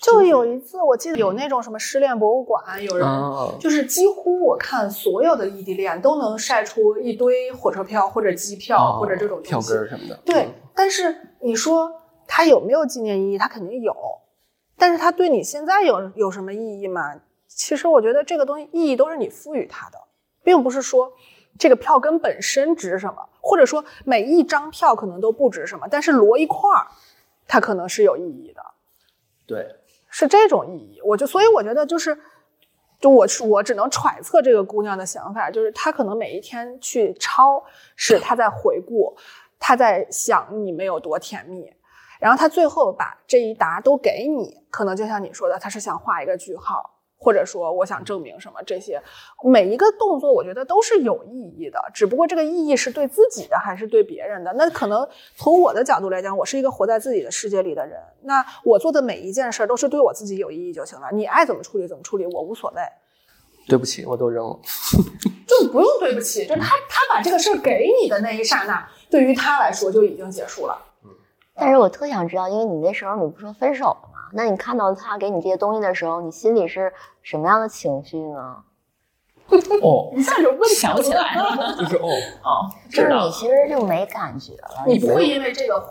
[0.00, 9.60] 就有一次，我记得有那种什么失恋博物馆，有人、啊，就是几乎我看所有的异地恋都能晒出一堆火车票或者机票、或者这种哦票。
[9.60, 10.18] 根什么的。
[10.24, 11.92] 对，但是你说
[12.26, 13.38] 它有没有纪念意义？
[13.38, 13.94] 它肯定有，
[14.76, 17.14] 但是它对你现在有有什么意义吗？
[17.48, 19.98] 其实我觉得这个东西意义都是你赋予它的，
[20.44, 21.12] 并不是说
[21.58, 26.86] 这个票根本身值什么，或者说每一张票可能都不值什么，但是摞一块儿，
[27.48, 28.62] 它可能是有意义的。
[29.46, 29.66] 对，
[30.18, 31.00] 是这种意义。
[31.04, 32.18] 我就所以我觉得就是，
[32.98, 37.62] 就我是我只能揣测这个姑娘的想法，就是她可能每一天去抄，
[37.94, 39.16] 是她在回顾，
[39.60, 41.72] 她在想你们有多甜蜜，
[42.18, 46.97] 然后她最后把这一沓都给你，可能就像你说的，她是想画一个句号。
[47.18, 48.62] 或者说，我想证明什么？
[48.64, 49.02] 这些
[49.44, 54.52] 每一个动作，我觉得都是有意义的，只不过这个意义是对自己的还是对别人的。
[54.54, 61.08] 那可能从我的角度来讲，我是一个活在自己的世界里的人，那我做的每一件事儿都是对我自己有意义就行了。
[61.12, 62.82] 你爱怎么处理怎么处理，我无所谓，
[63.66, 64.58] 对不起，我都扔了。
[65.48, 66.46] 就不用对不起。
[66.46, 70.78] 就是他他把这个事儿给你的那一刹那，对于他来说就已经结束了。
[71.54, 74.17] 但是我特想知道，因为你那时候你不说分手了吗？
[74.32, 78.56] 那你看到他给你这些东西的时候，你心里是什么样的情绪呢？
[79.82, 81.74] 哦，一下就问想起来了。
[81.80, 82.08] 就是哦，
[82.44, 85.82] 哦，就是你其实就没感觉了，你不会因为这个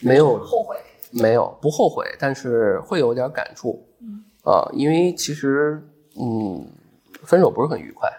[0.00, 0.76] 没有后悔。
[1.14, 3.86] 没有不后悔，但是会有点感触。
[4.44, 5.86] 啊，因为其实
[6.18, 6.66] 嗯，
[7.22, 8.10] 分手不是很愉快。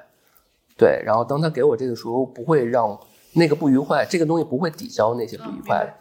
[0.78, 2.96] 对，然后当他给我这个时候，不会让
[3.34, 5.92] 那个不愉快，这个东西不会抵消那些不愉快。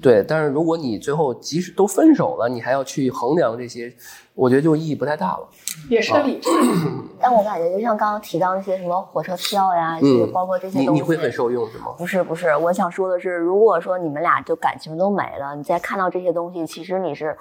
[0.00, 3.92] 对，但是如果你最后即使都分手了，你还要去衡量这些，
[4.34, 5.48] 我觉得就意义不太大了。
[5.90, 6.48] 也是理智。
[7.20, 11.94] 但我感觉就像刚刚提到那些什么火车票呀，嗯包括这些东西，你会很受用是吗？
[11.98, 17.36] 不是不是，我想说的是，如果说你们俩就感情都没了，你再看到这些东西，其实你是，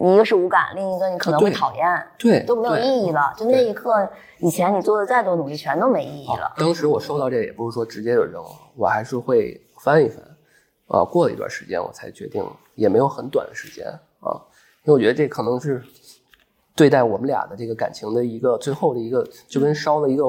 [0.00, 3.34] 你一个是无感，另一个你可能会讨厌，对，都没有意义了。
[3.36, 4.08] 就那一刻，
[4.38, 6.52] 以前你做的再多努力，全都没意义了。
[6.56, 10.22] 当时我收到这个也不是说直接就扔了，我还是会翻一翻，
[10.88, 13.86] 啊，过了一段时间我才决定，也没有很短的时间
[14.20, 14.32] 啊，
[14.84, 15.82] 因为我觉得这可能是
[16.74, 20.24] 对待我们俩的这个感情的一个最后的一个，就跟烧了一个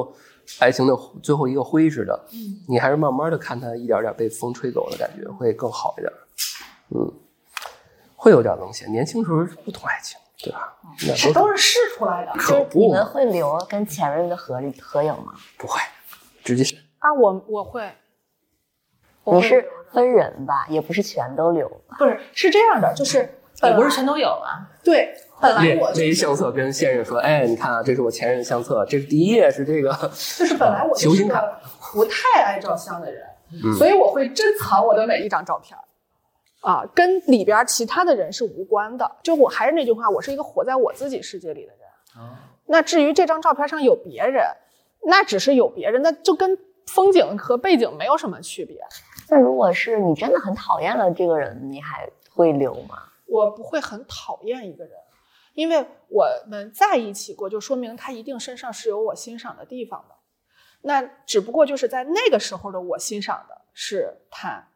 [0.59, 6.11] 爱情的最后一个灰似的，嗯你还是慢慢的看它一点点被风吹走的感觉会更好一点，
[6.89, 7.13] 嗯，
[8.15, 10.75] 会有点冷血，年轻时候不懂爱情，对吧？
[11.07, 15.33] 那这都是试出来的可你不你，们会留跟前任的合里合影吗？
[15.57, 15.79] 不会，
[16.43, 16.63] 直接
[16.97, 17.13] 啊！
[17.13, 17.89] 我我会，我
[19.35, 21.97] 你是分人吧，也不是全都留吧？
[21.97, 22.93] 不是是这样的？
[22.95, 23.27] 就是也
[23.61, 24.67] 本不是全都有啊。
[24.83, 29.91] 对，本来我这一相册，跟现任说：“哎，你看啊，这是我前任的相册，这是第一页是这个。
[30.37, 31.59] 就是本来我就是个
[31.93, 33.23] 不太爱照相的人，
[33.63, 35.83] 嗯所以我会珍藏我的每一张照片儿
[36.61, 39.09] 啊，跟里边其他的人是无关的。
[39.23, 41.77] 就我还是那句话，我是一个活在我自己世界里的人。
[42.65, 44.45] 那至于这张照片上有别人，
[45.03, 48.77] 那只是有别人，那就跟风景和背景没有什么区别。
[49.29, 53.03] 那如果是你真的很讨厌了这个人，你还会留吗？
[53.25, 54.93] 我不会很讨厌一个人，
[55.53, 60.15] 因为我们在一起过，就说明他一定身上是有我欣赏的地方的。
[60.81, 64.67] 那只不过就是在那个时候的我欣赏的是他，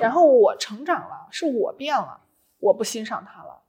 [0.00, 2.20] 然后我成长了，是我变了，
[2.58, 3.62] 我不欣赏他了，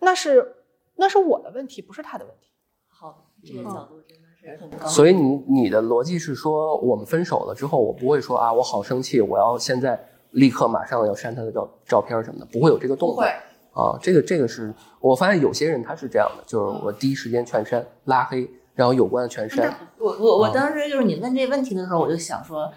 [0.00, 0.64] 那是
[0.96, 2.50] 那是我的问题，不是他的问题。
[2.88, 9.98] 好，这个角度真的是所以你你的逻辑是说，我们分手了之后，我不会说啊，我好生气，我要现在
[10.32, 13.26] 立刻马上要删他的照照片什么的，不会有这个动作不会，
[13.72, 13.98] 啊。
[14.02, 19.74] 这个这个是我发现有些人他是这样的，就是我第一时间全删拉黑，然后有关的全删。
[19.98, 22.70] 我我我啊当时就是你问这问题的时候，我就想说，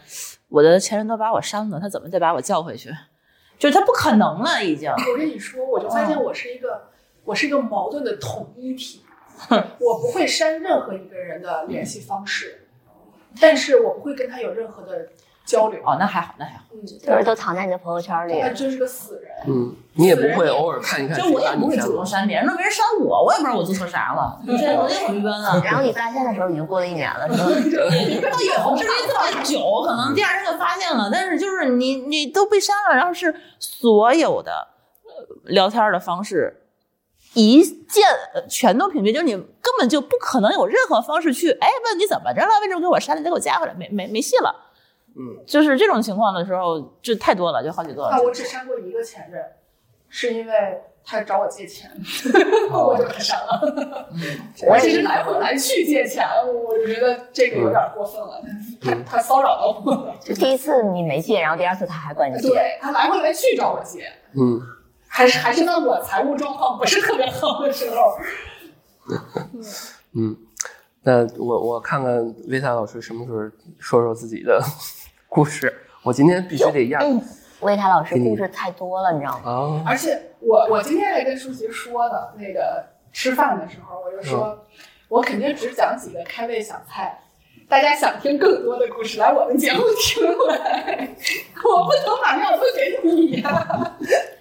[0.50, 2.90] 我的前任都把我删了，他怎么再把我叫回去？
[3.60, 4.90] 就是他不可能了，已经。
[4.90, 6.84] 我跟你说，我就发现我是一个，
[7.26, 9.02] 我是一个矛盾的统一体。
[9.80, 12.68] 我不会删任何一个人的联系方式，
[13.40, 15.08] 但是我不会跟他有任何的
[15.46, 15.80] 交流。
[15.86, 16.64] 哦，那还好，那还好。
[16.74, 18.50] 嗯，就是都藏在你的朋友圈里他。
[18.50, 19.32] 就是个死人。
[19.48, 21.78] 嗯，你也不会偶尔看一看就我也不会。
[21.78, 24.42] 主动删，别人都没人删我，我也不知道我做错啥了。
[24.46, 25.62] 你这我也很冤啊。
[25.64, 27.50] 然后你发现的时候已经过了一年了， 是吧？
[27.96, 34.68] 也倒也不至于这么久，可能第二天就发现了，但是就是你你都被删了，然后是所有的
[35.06, 36.64] 呃聊天的方式
[37.38, 44.54] 一键呃全都屏蔽，就是你根本就不可能有任何方式去哎问你怎么着了，为什么给我删了，再给我加回来，没没没戏了。
[45.16, 48.04] 嗯，就是这种情况的时候，就太多了，就好几个。
[48.06, 49.44] 啊，我只删过一个前任，
[50.10, 50.54] 是因为
[51.06, 51.90] 他找我借钱，
[52.74, 54.10] 我就给他删了。
[54.68, 58.42] 我其实来回来去借钱，我就觉得这个有点过分了，
[58.82, 60.16] 他他骚扰到我了。
[60.20, 62.50] 就第一次你没借，然后第二次他还管你借。
[62.50, 64.60] 对他来回来去找我借，嗯，
[65.18, 68.16] 还是还是在我财务状况不是特别好的时候。
[70.14, 70.38] 嗯，
[71.02, 73.40] 那我我看看维塔老师什么时候
[73.80, 74.62] 说说自己的
[75.28, 75.74] 故事。
[76.04, 77.20] 我今天必须得压嗯，
[77.62, 79.82] 维塔老师故事太多了，你知道吗？
[79.84, 84.56] 啊，而且我我今天还跟舒淇说的，那个吃饭的时候，我就说，
[85.10, 87.20] 我肯定只讲几个开胃小菜，
[87.68, 91.16] 大家想听更多的故事，来我们节目听来，
[91.64, 94.37] 我不能把料都给你呀、对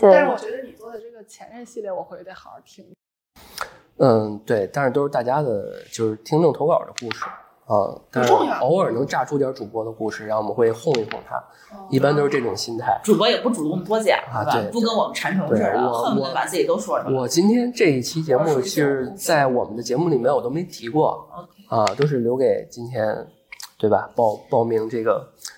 [0.00, 2.84] 但是我觉得你做的这个前任系列，我回去得好好听。
[3.98, 7.24] 嗯，对，但是都是大家的，就是听众投稿的故事
[7.66, 11.40] 啊，但是偶尔能炸出点主播的故事，然后我们会哄一哄他，
[11.88, 13.00] 一般都是这种心态。
[13.04, 14.70] 主播也不主动多讲，是吧啊对？
[14.72, 17.14] 不跟我们缠成似的，恨不得我把自己都说出来。
[17.14, 21.28] 我今天这一期节目，其实在我们的节目里面我都没提过
[21.68, 23.24] 啊，都是留给今天，
[23.78, 24.10] 对吧？
[24.16, 25.51] 报报名这个嗯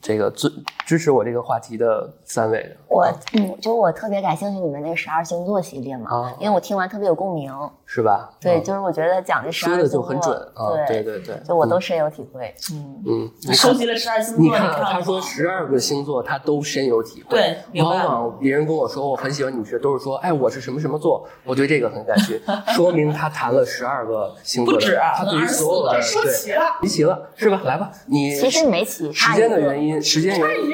[0.00, 0.52] 这个支
[0.86, 2.76] 支持我这个话题的三位的。
[2.88, 7.52] 我嗯，就我特别感兴趣你们那十二星座系列嘛，啊，因为我听完特别有共鸣。
[7.94, 8.28] 是吧？
[8.40, 12.52] 对，啊就是我觉得讲的十二星座说的就很准啊，对对，对对，就我都深有体会。
[12.72, 17.36] 嗯，嗯，你收看集了十二星座，你看啊，他说吗十二个星座他都深有体会。
[17.36, 22.42] 对明白往往别人跟我说我很喜欢你时，都是说，哎，我是什么什么座，我对这个很感兴趣，
[22.74, 27.60] 说明他谈了十二个星座的，不止啊他对于所有的说对齐了，齐齐了，是吧？
[27.64, 29.64] 来吧，你其实没齐，时间的。
[29.64, 30.70] 原因，时间原因，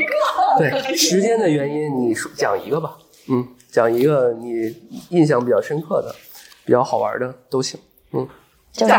[0.59, 2.97] 对时间的原因，你说讲一个吧，
[3.29, 4.75] 嗯，讲一个你
[5.11, 6.13] 印象比较深刻的、
[6.71, 7.81] 比较好玩的都行，
[8.13, 8.29] 嗯
[8.71, 8.93] 就是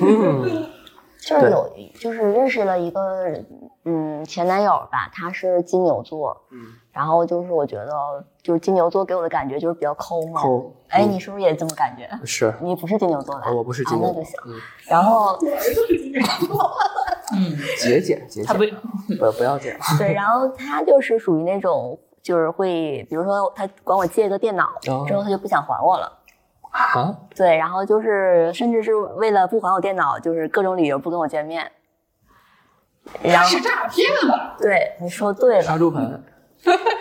[0.00, 0.66] 嗯
[1.20, 1.70] 就是有
[2.00, 3.26] 就是认识了一个
[3.84, 6.58] 嗯前男友吧，他是金牛座，嗯，
[6.92, 10.40] 然后就是我觉得就是金牛座给我的感觉就是比较抠嘛。
[10.40, 12.08] 抠，哎，嗯你是不是也这么感觉？
[12.24, 15.38] 是，你不是金牛座的啊，我不是金牛座啊那就行。，嗯，然后
[17.36, 18.70] 嗯， 节俭节他俭，
[19.18, 26.10] 不不不要这样，对，然后他就是属于那种就是会，比如说他管我借个电脑，哦之后他就不想还我了。
[26.70, 31.70] 啊，对，然后就是甚至是为了不还我电脑，就是各种理由不跟我见面。
[33.22, 34.56] 然后是诈骗吧？
[34.58, 36.24] 对你说对了，杀猪盘，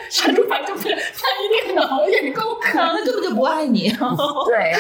[0.10, 3.90] 杀猪盘就是他一电脑也够 可他根本就不爱你。
[4.46, 4.72] 对，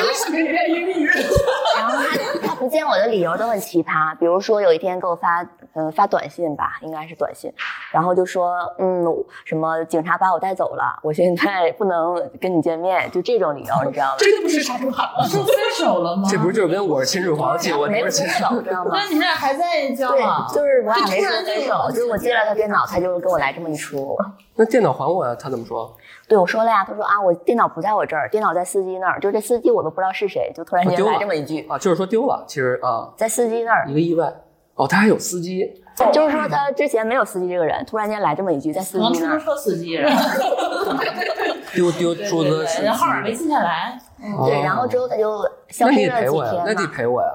[1.77, 1.97] 然后
[2.41, 5.41] 他 他不见我的理由都很奇葩，比如说有一天给我发
[5.73, 7.51] 嗯发短信吧，应该是短信，
[7.91, 9.03] 然后就说嗯
[9.45, 14.15] 什么警察把我带走了，我现在不能跟你见面，就这种理由，你知道吗？
[14.19, 15.23] 真的不是杀猪盘了。
[15.27, 16.23] 是分手了吗？
[16.29, 18.27] 这不就是跟我是秦始皇借我没多少钱？
[18.27, 19.03] 分手，知道吗那？
[19.05, 20.47] 你们俩还在交对往，？
[20.53, 24.15] 就是我俩没说分手，就是我借了他电脑，他就跟我来这么一出。
[24.55, 25.35] 那电脑还我呀？
[25.39, 25.95] 他怎么说？
[26.27, 34.33] 对我说了呀，他说啊，我电脑不在我这儿，电脑在司机那儿，就这司机我都不知道是谁，就突然间丢来这么一句，啊，就是说丢了，其实啊，在司机那儿一，个意外。
[34.73, 35.71] 哦，他还有司机，
[36.11, 39.51] 就是说他之前没有司机这个人，突然间来这么一句，在司机那儿出租。
[39.51, 40.23] 车 司机，然后
[41.71, 43.95] 丢丢对出租车司机号码没记下来。
[44.47, 46.87] 对，然后之后他就消那你失了几得赔我呀，那得。
[46.87, 47.27] 赔我呀，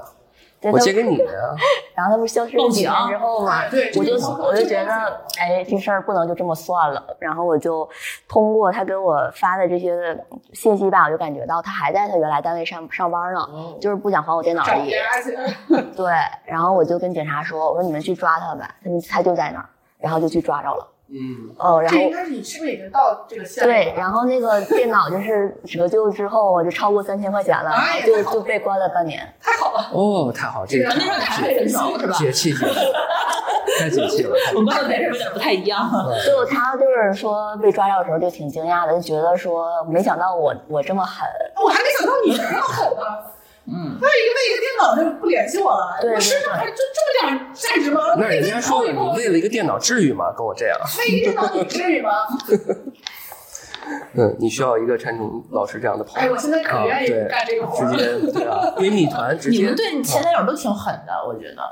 [0.73, 1.55] 我借给你的呀。
[1.95, 4.93] 然后他不是消失了几天之后嘛，对我就我就觉得，
[5.39, 7.03] 哎，这事儿不能就这么算了。
[7.19, 7.89] 然后我就
[8.29, 10.17] 通过他给我发的这些
[10.53, 13.41] 信息吧，我就感觉到他还在他原来单位上上班呢，
[13.81, 14.91] 就是不想还我电脑而已。
[15.97, 16.13] 对，
[16.45, 20.87] 然后我就跟警察说，我说你们去抓他吧，他们他就在那儿，然后就去抓着了。
[21.11, 23.73] 嗯，哦，然后这应该是你是不是已经到这个线了？
[23.73, 29.27] 对，然后那个电脑就是折旧之后就超过三千块钱了，哎就就被关了半年。
[29.41, 32.13] 太好了，哦，太好，这个那时候还很熟是吧？
[32.19, 32.75] 解气解气，
[33.81, 34.37] 太解气了。
[34.55, 35.89] 我们刚才有点不太一样。
[36.27, 41.27] 就他就是说被抓到的时候就挺惊讶的，就觉得说没想到我我这么狠，
[41.65, 43.03] 我还没想到你这么狠呢。
[43.71, 48.01] 嗯，那一个为一个电脑就不联系我了，我身上还就这么点价值吗？
[48.17, 50.33] 那人家说了，你为了一个电脑至于吗？
[50.37, 52.11] 跟我这样，为一个电脑你至于吗？
[54.15, 58.21] 嗯，你需要一个陈宠老师这样的朋友哎，友我现在可愿意啊对干这个活直了。
[58.21, 61.63] 接对啊，闺蜜团直接你们对你前男友都挺狠的，我觉得。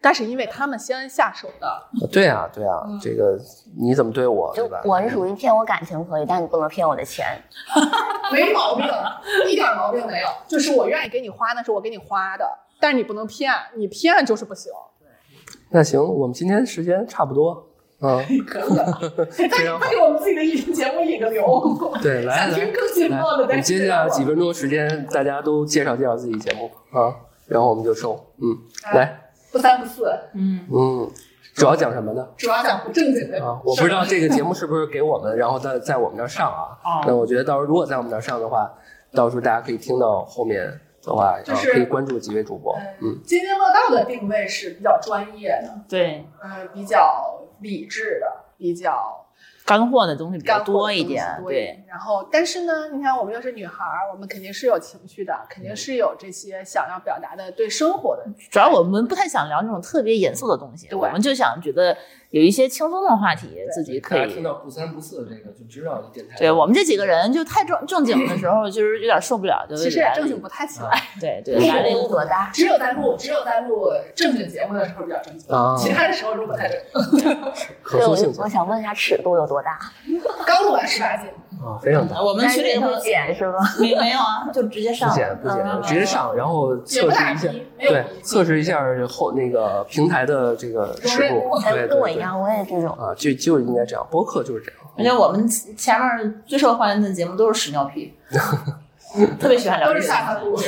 [0.00, 3.38] 但是因为他们先下手的，对啊对啊，这个
[3.76, 4.82] 你怎么对我就对吧？
[4.84, 7.26] 我是属于骗我感情可以，但你不能骗我的钱。
[8.32, 8.86] 没毛病，
[9.48, 10.28] 一点毛病没有。
[10.46, 12.46] 就是我愿意给你花，那是我给你花的，
[12.78, 14.72] 但是你不能骗，你骗就是不行。
[15.70, 17.66] 那行，我们今天时间差不多
[18.00, 21.44] 啊， 可以 再给我们自己的引节目引个流。
[22.00, 22.58] 对，来来
[23.48, 27.12] 来，接下来几分钟时间，大家都介绍介绍自己节目啊，
[27.46, 28.56] 然后我们就收，嗯，
[28.94, 29.20] 来，
[29.52, 31.10] 不三不四，嗯，嗯，
[31.54, 32.28] 主要讲什么呢？
[32.36, 36.78] 主要讲不正经的啊，我不知道这个节目是不是给我们，然后在在我们这儿上啊。
[36.84, 38.70] 哦那我觉得到时候如果在我们这儿上的话，
[39.12, 40.66] 到时候大家可以听到后面
[41.02, 42.76] 的话，然后就是可以关注几位主播。
[43.00, 48.26] 嗯，津津乐道的定位是比较专业的，对，呃，比较理智的，
[48.58, 49.26] 比较
[49.68, 51.22] 干货的东西比较多一点。
[51.42, 51.84] 多一点。
[51.86, 58.24] 然后，但是呢，你看我们又是女孩儿，我们肯定是有情绪的，肯定是有这些想要表达的对生活的。
[58.50, 61.94] 主要我们不太想聊那种特别严肃的东西，对我们就想觉得
[62.30, 64.42] 有一些轻松的话题，自己可以。
[64.42, 72.50] 到不三不四这个，就知道电台对我们这几个人就太正正经的时候， 就是有点受不了，就其实正经不太起来，对对， 来了一个多大？
[72.52, 76.78] 只有在录只有在录正经节目的时候比较正经，啊，其他的时候都不太正
[77.16, 77.52] 经。
[77.82, 79.78] 可塑性我我想问一下尺度有多大？
[80.46, 81.30] 刚录完十八斤，
[81.62, 82.22] 啊，非常大。
[82.22, 83.58] 我们群里头会剪是吧？
[83.80, 85.14] 没没有啊，就直接上不。
[85.16, 87.48] 剪不减，嗯直接上，然后测试一下
[87.78, 91.88] 对，测试一下后那个平台的这个尺度，哎对对对。
[91.88, 92.90] 跟我一样，我也这种。
[92.96, 94.80] 啊，就就应该这样，播客就是这样。
[94.96, 98.12] 而且我们前面最受欢迎的节目都是屎尿屁，
[99.38, 100.00] 特别喜欢聊这个。
[100.02, 100.56] 是下三路。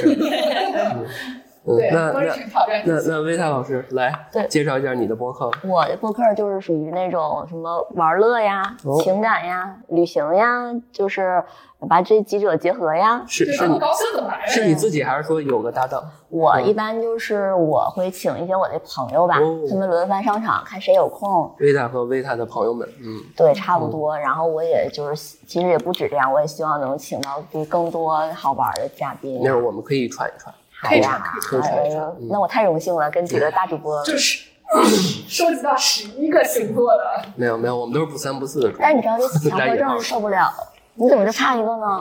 [1.74, 3.00] 嗯，对，那那那。
[3.06, 5.50] 那维塔老师来对介绍一下你的播客。
[5.64, 11.42] 我的播客就是属于那种什么玩乐呀、哦情感呀、旅行呀，就是
[11.88, 13.24] 把这几者结合呀。
[13.26, 14.46] 是是你高兴怎么来。
[14.46, 16.00] 是你自己还是说有个搭档？
[16.04, 21.52] 嗯我一般就是我会请一些我的朋友吧，哦他们轮番上场，看谁有空。
[21.58, 24.16] 维塔和维塔的朋友们，嗯，对，差不多。
[24.16, 29.40] 然后我也就是，其实也不止这样，我也希望能请到就更多好玩的嘉宾。
[29.42, 30.54] 那会儿我们可以串一传。
[30.82, 34.02] 可以呀可以传一哎传嗯那我太荣幸了，跟几个大主播。
[34.04, 34.46] 就是
[35.28, 38.80] 收集到十一个星座的， 没有没有，我们都是不三不四的主播。
[38.82, 40.48] 但是你知道这 强迫症是受不了，
[40.94, 42.00] 你怎么就差一个呢？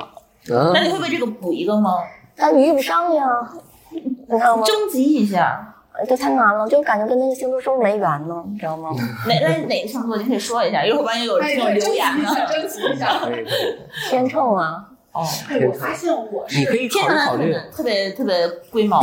[0.52, 1.98] 嗯那你会为这个补一个吗？
[2.36, 3.26] 但你遇不上呀，
[3.92, 4.64] 你知道吗？
[4.66, 5.76] 征集一下，
[6.08, 8.44] 这太难了，就感觉跟那个星座是不是没缘呢？
[8.48, 8.92] 你知道吗？
[9.28, 12.30] 哪来哪个星座你可以说一下，一会儿万一有人，听众对，征集留言呢。
[12.48, 13.20] 征集一下。
[14.10, 19.02] 天秤啊，哦，哎，我发现我是你可以考虑考虑，特别特别龟毛？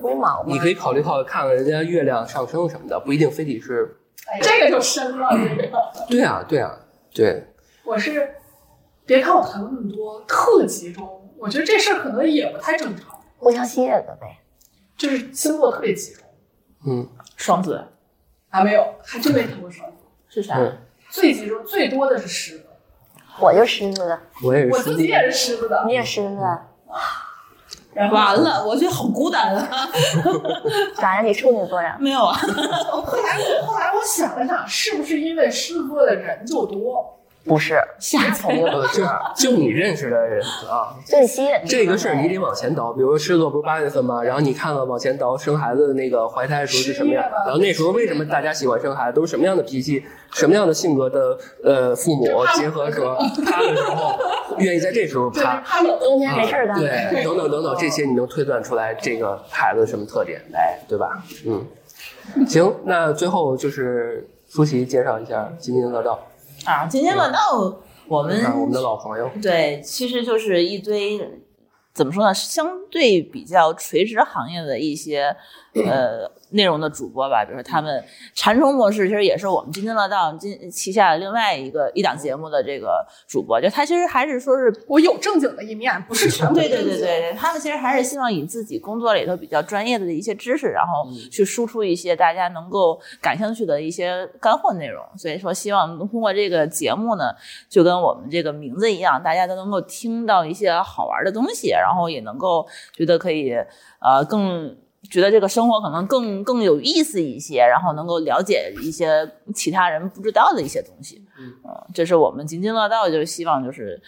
[0.00, 0.44] 龟毛嘛。
[0.46, 3.96] 你可以考虑考虑看看人家月亮上升什么的，不一定非得是。
[4.26, 5.78] 哎这个就深了，这个。
[6.08, 6.74] 对啊对啊
[7.12, 7.46] 对，
[7.84, 8.34] 我是，
[9.04, 14.38] 别看我谈了那么多，特集中，我觉得这事儿可能也不太正常，互相吸引了呗。
[14.96, 16.24] 就是星座特别集中
[16.86, 17.84] 嗯双子
[18.48, 19.96] 啊，没有，还真没谈过双子，
[20.28, 20.56] 是啥？
[20.56, 20.78] 嗯，
[21.10, 22.63] 最集中最多的是狮子，
[23.40, 26.60] 我就狮子的，我也是狮子我自己也是狮子的你，也狮子的，
[27.94, 29.88] 然后完了，我觉得好孤单啊！
[30.96, 31.22] 咋呀？
[31.22, 31.96] 你处女座呀？
[32.00, 37.20] 没有啊， 后来我后来我想了想，是不是因为狮子座的人就多？
[37.44, 39.04] 不是，下肯定不呃，就
[39.36, 42.92] 就你认识的人啊，最吸引的这个事儿你得往前倒。
[42.92, 44.22] 比如说狮子座不是八月份吗？
[44.22, 47.22] 然后你看了往前倒生孩子的那个怀胎的时候是什么样？
[47.44, 52.26] 然后那时候为什么大家喜欢生孩子，都是什么样的脾气、什么样的性格的呃父母
[52.56, 54.18] 结合说趴的时候
[54.58, 55.62] 愿意在这时候 就是趴。
[56.00, 56.78] 冬天没事儿干。
[56.78, 61.22] 对，等等等等，这些你能推断出来这个孩子什么特点来，对吧？
[61.46, 61.64] 嗯，
[62.46, 66.18] 行，那最后就是舒淇介绍一下津津乐道，
[66.64, 67.76] 啊，津津乐道，
[68.08, 71.20] 我们啊，我们的老朋友，对，其实就是一堆
[71.92, 72.34] 怎么说呢？
[72.34, 75.36] 相对比较垂直行业的一些
[75.74, 78.02] 呃内容的主播吧，比如说他们
[78.32, 95.04] 馋虫模式，其实也是我们津津乐道今旗下的另外一个一档节目的这个主播，就他其实还是说是我有正经的一面，不是全部对对对对对，他们其实还是希望以自己工作里头比较专业的一些知识，然后去输出一些大家能够感兴趣的一些干货内容。
[95.18, 97.34] 所以说，希望通过这个节目呢，
[97.68, 103.52] 就跟我们这个名字一样，大家都能够听到一些好玩的东西，然后也能够觉得可以
[104.00, 104.76] 呃更。
[105.10, 111.52] 觉得这个生活可能更更有意思一些，然后能够了解一些其他人不知道的一些东西，嗯，
[111.92, 114.00] 这是我们津津乐道，就是希望就是，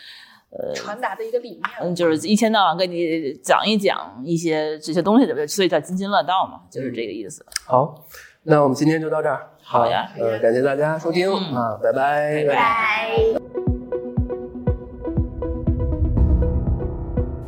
[0.51, 1.63] 呃，传达的一个理念。
[1.81, 7.45] 嗯，就是一天到晚跟你讲一讲一些这些东西的，所以叫津津乐道嘛，就是这个意思。
[7.67, 8.07] 好，
[8.45, 9.51] 那我们今天就到这儿。
[9.63, 12.45] 好呀呃，感谢大家收听嗯啊，拜拜。
[12.45, 13.76] 拜拜拜。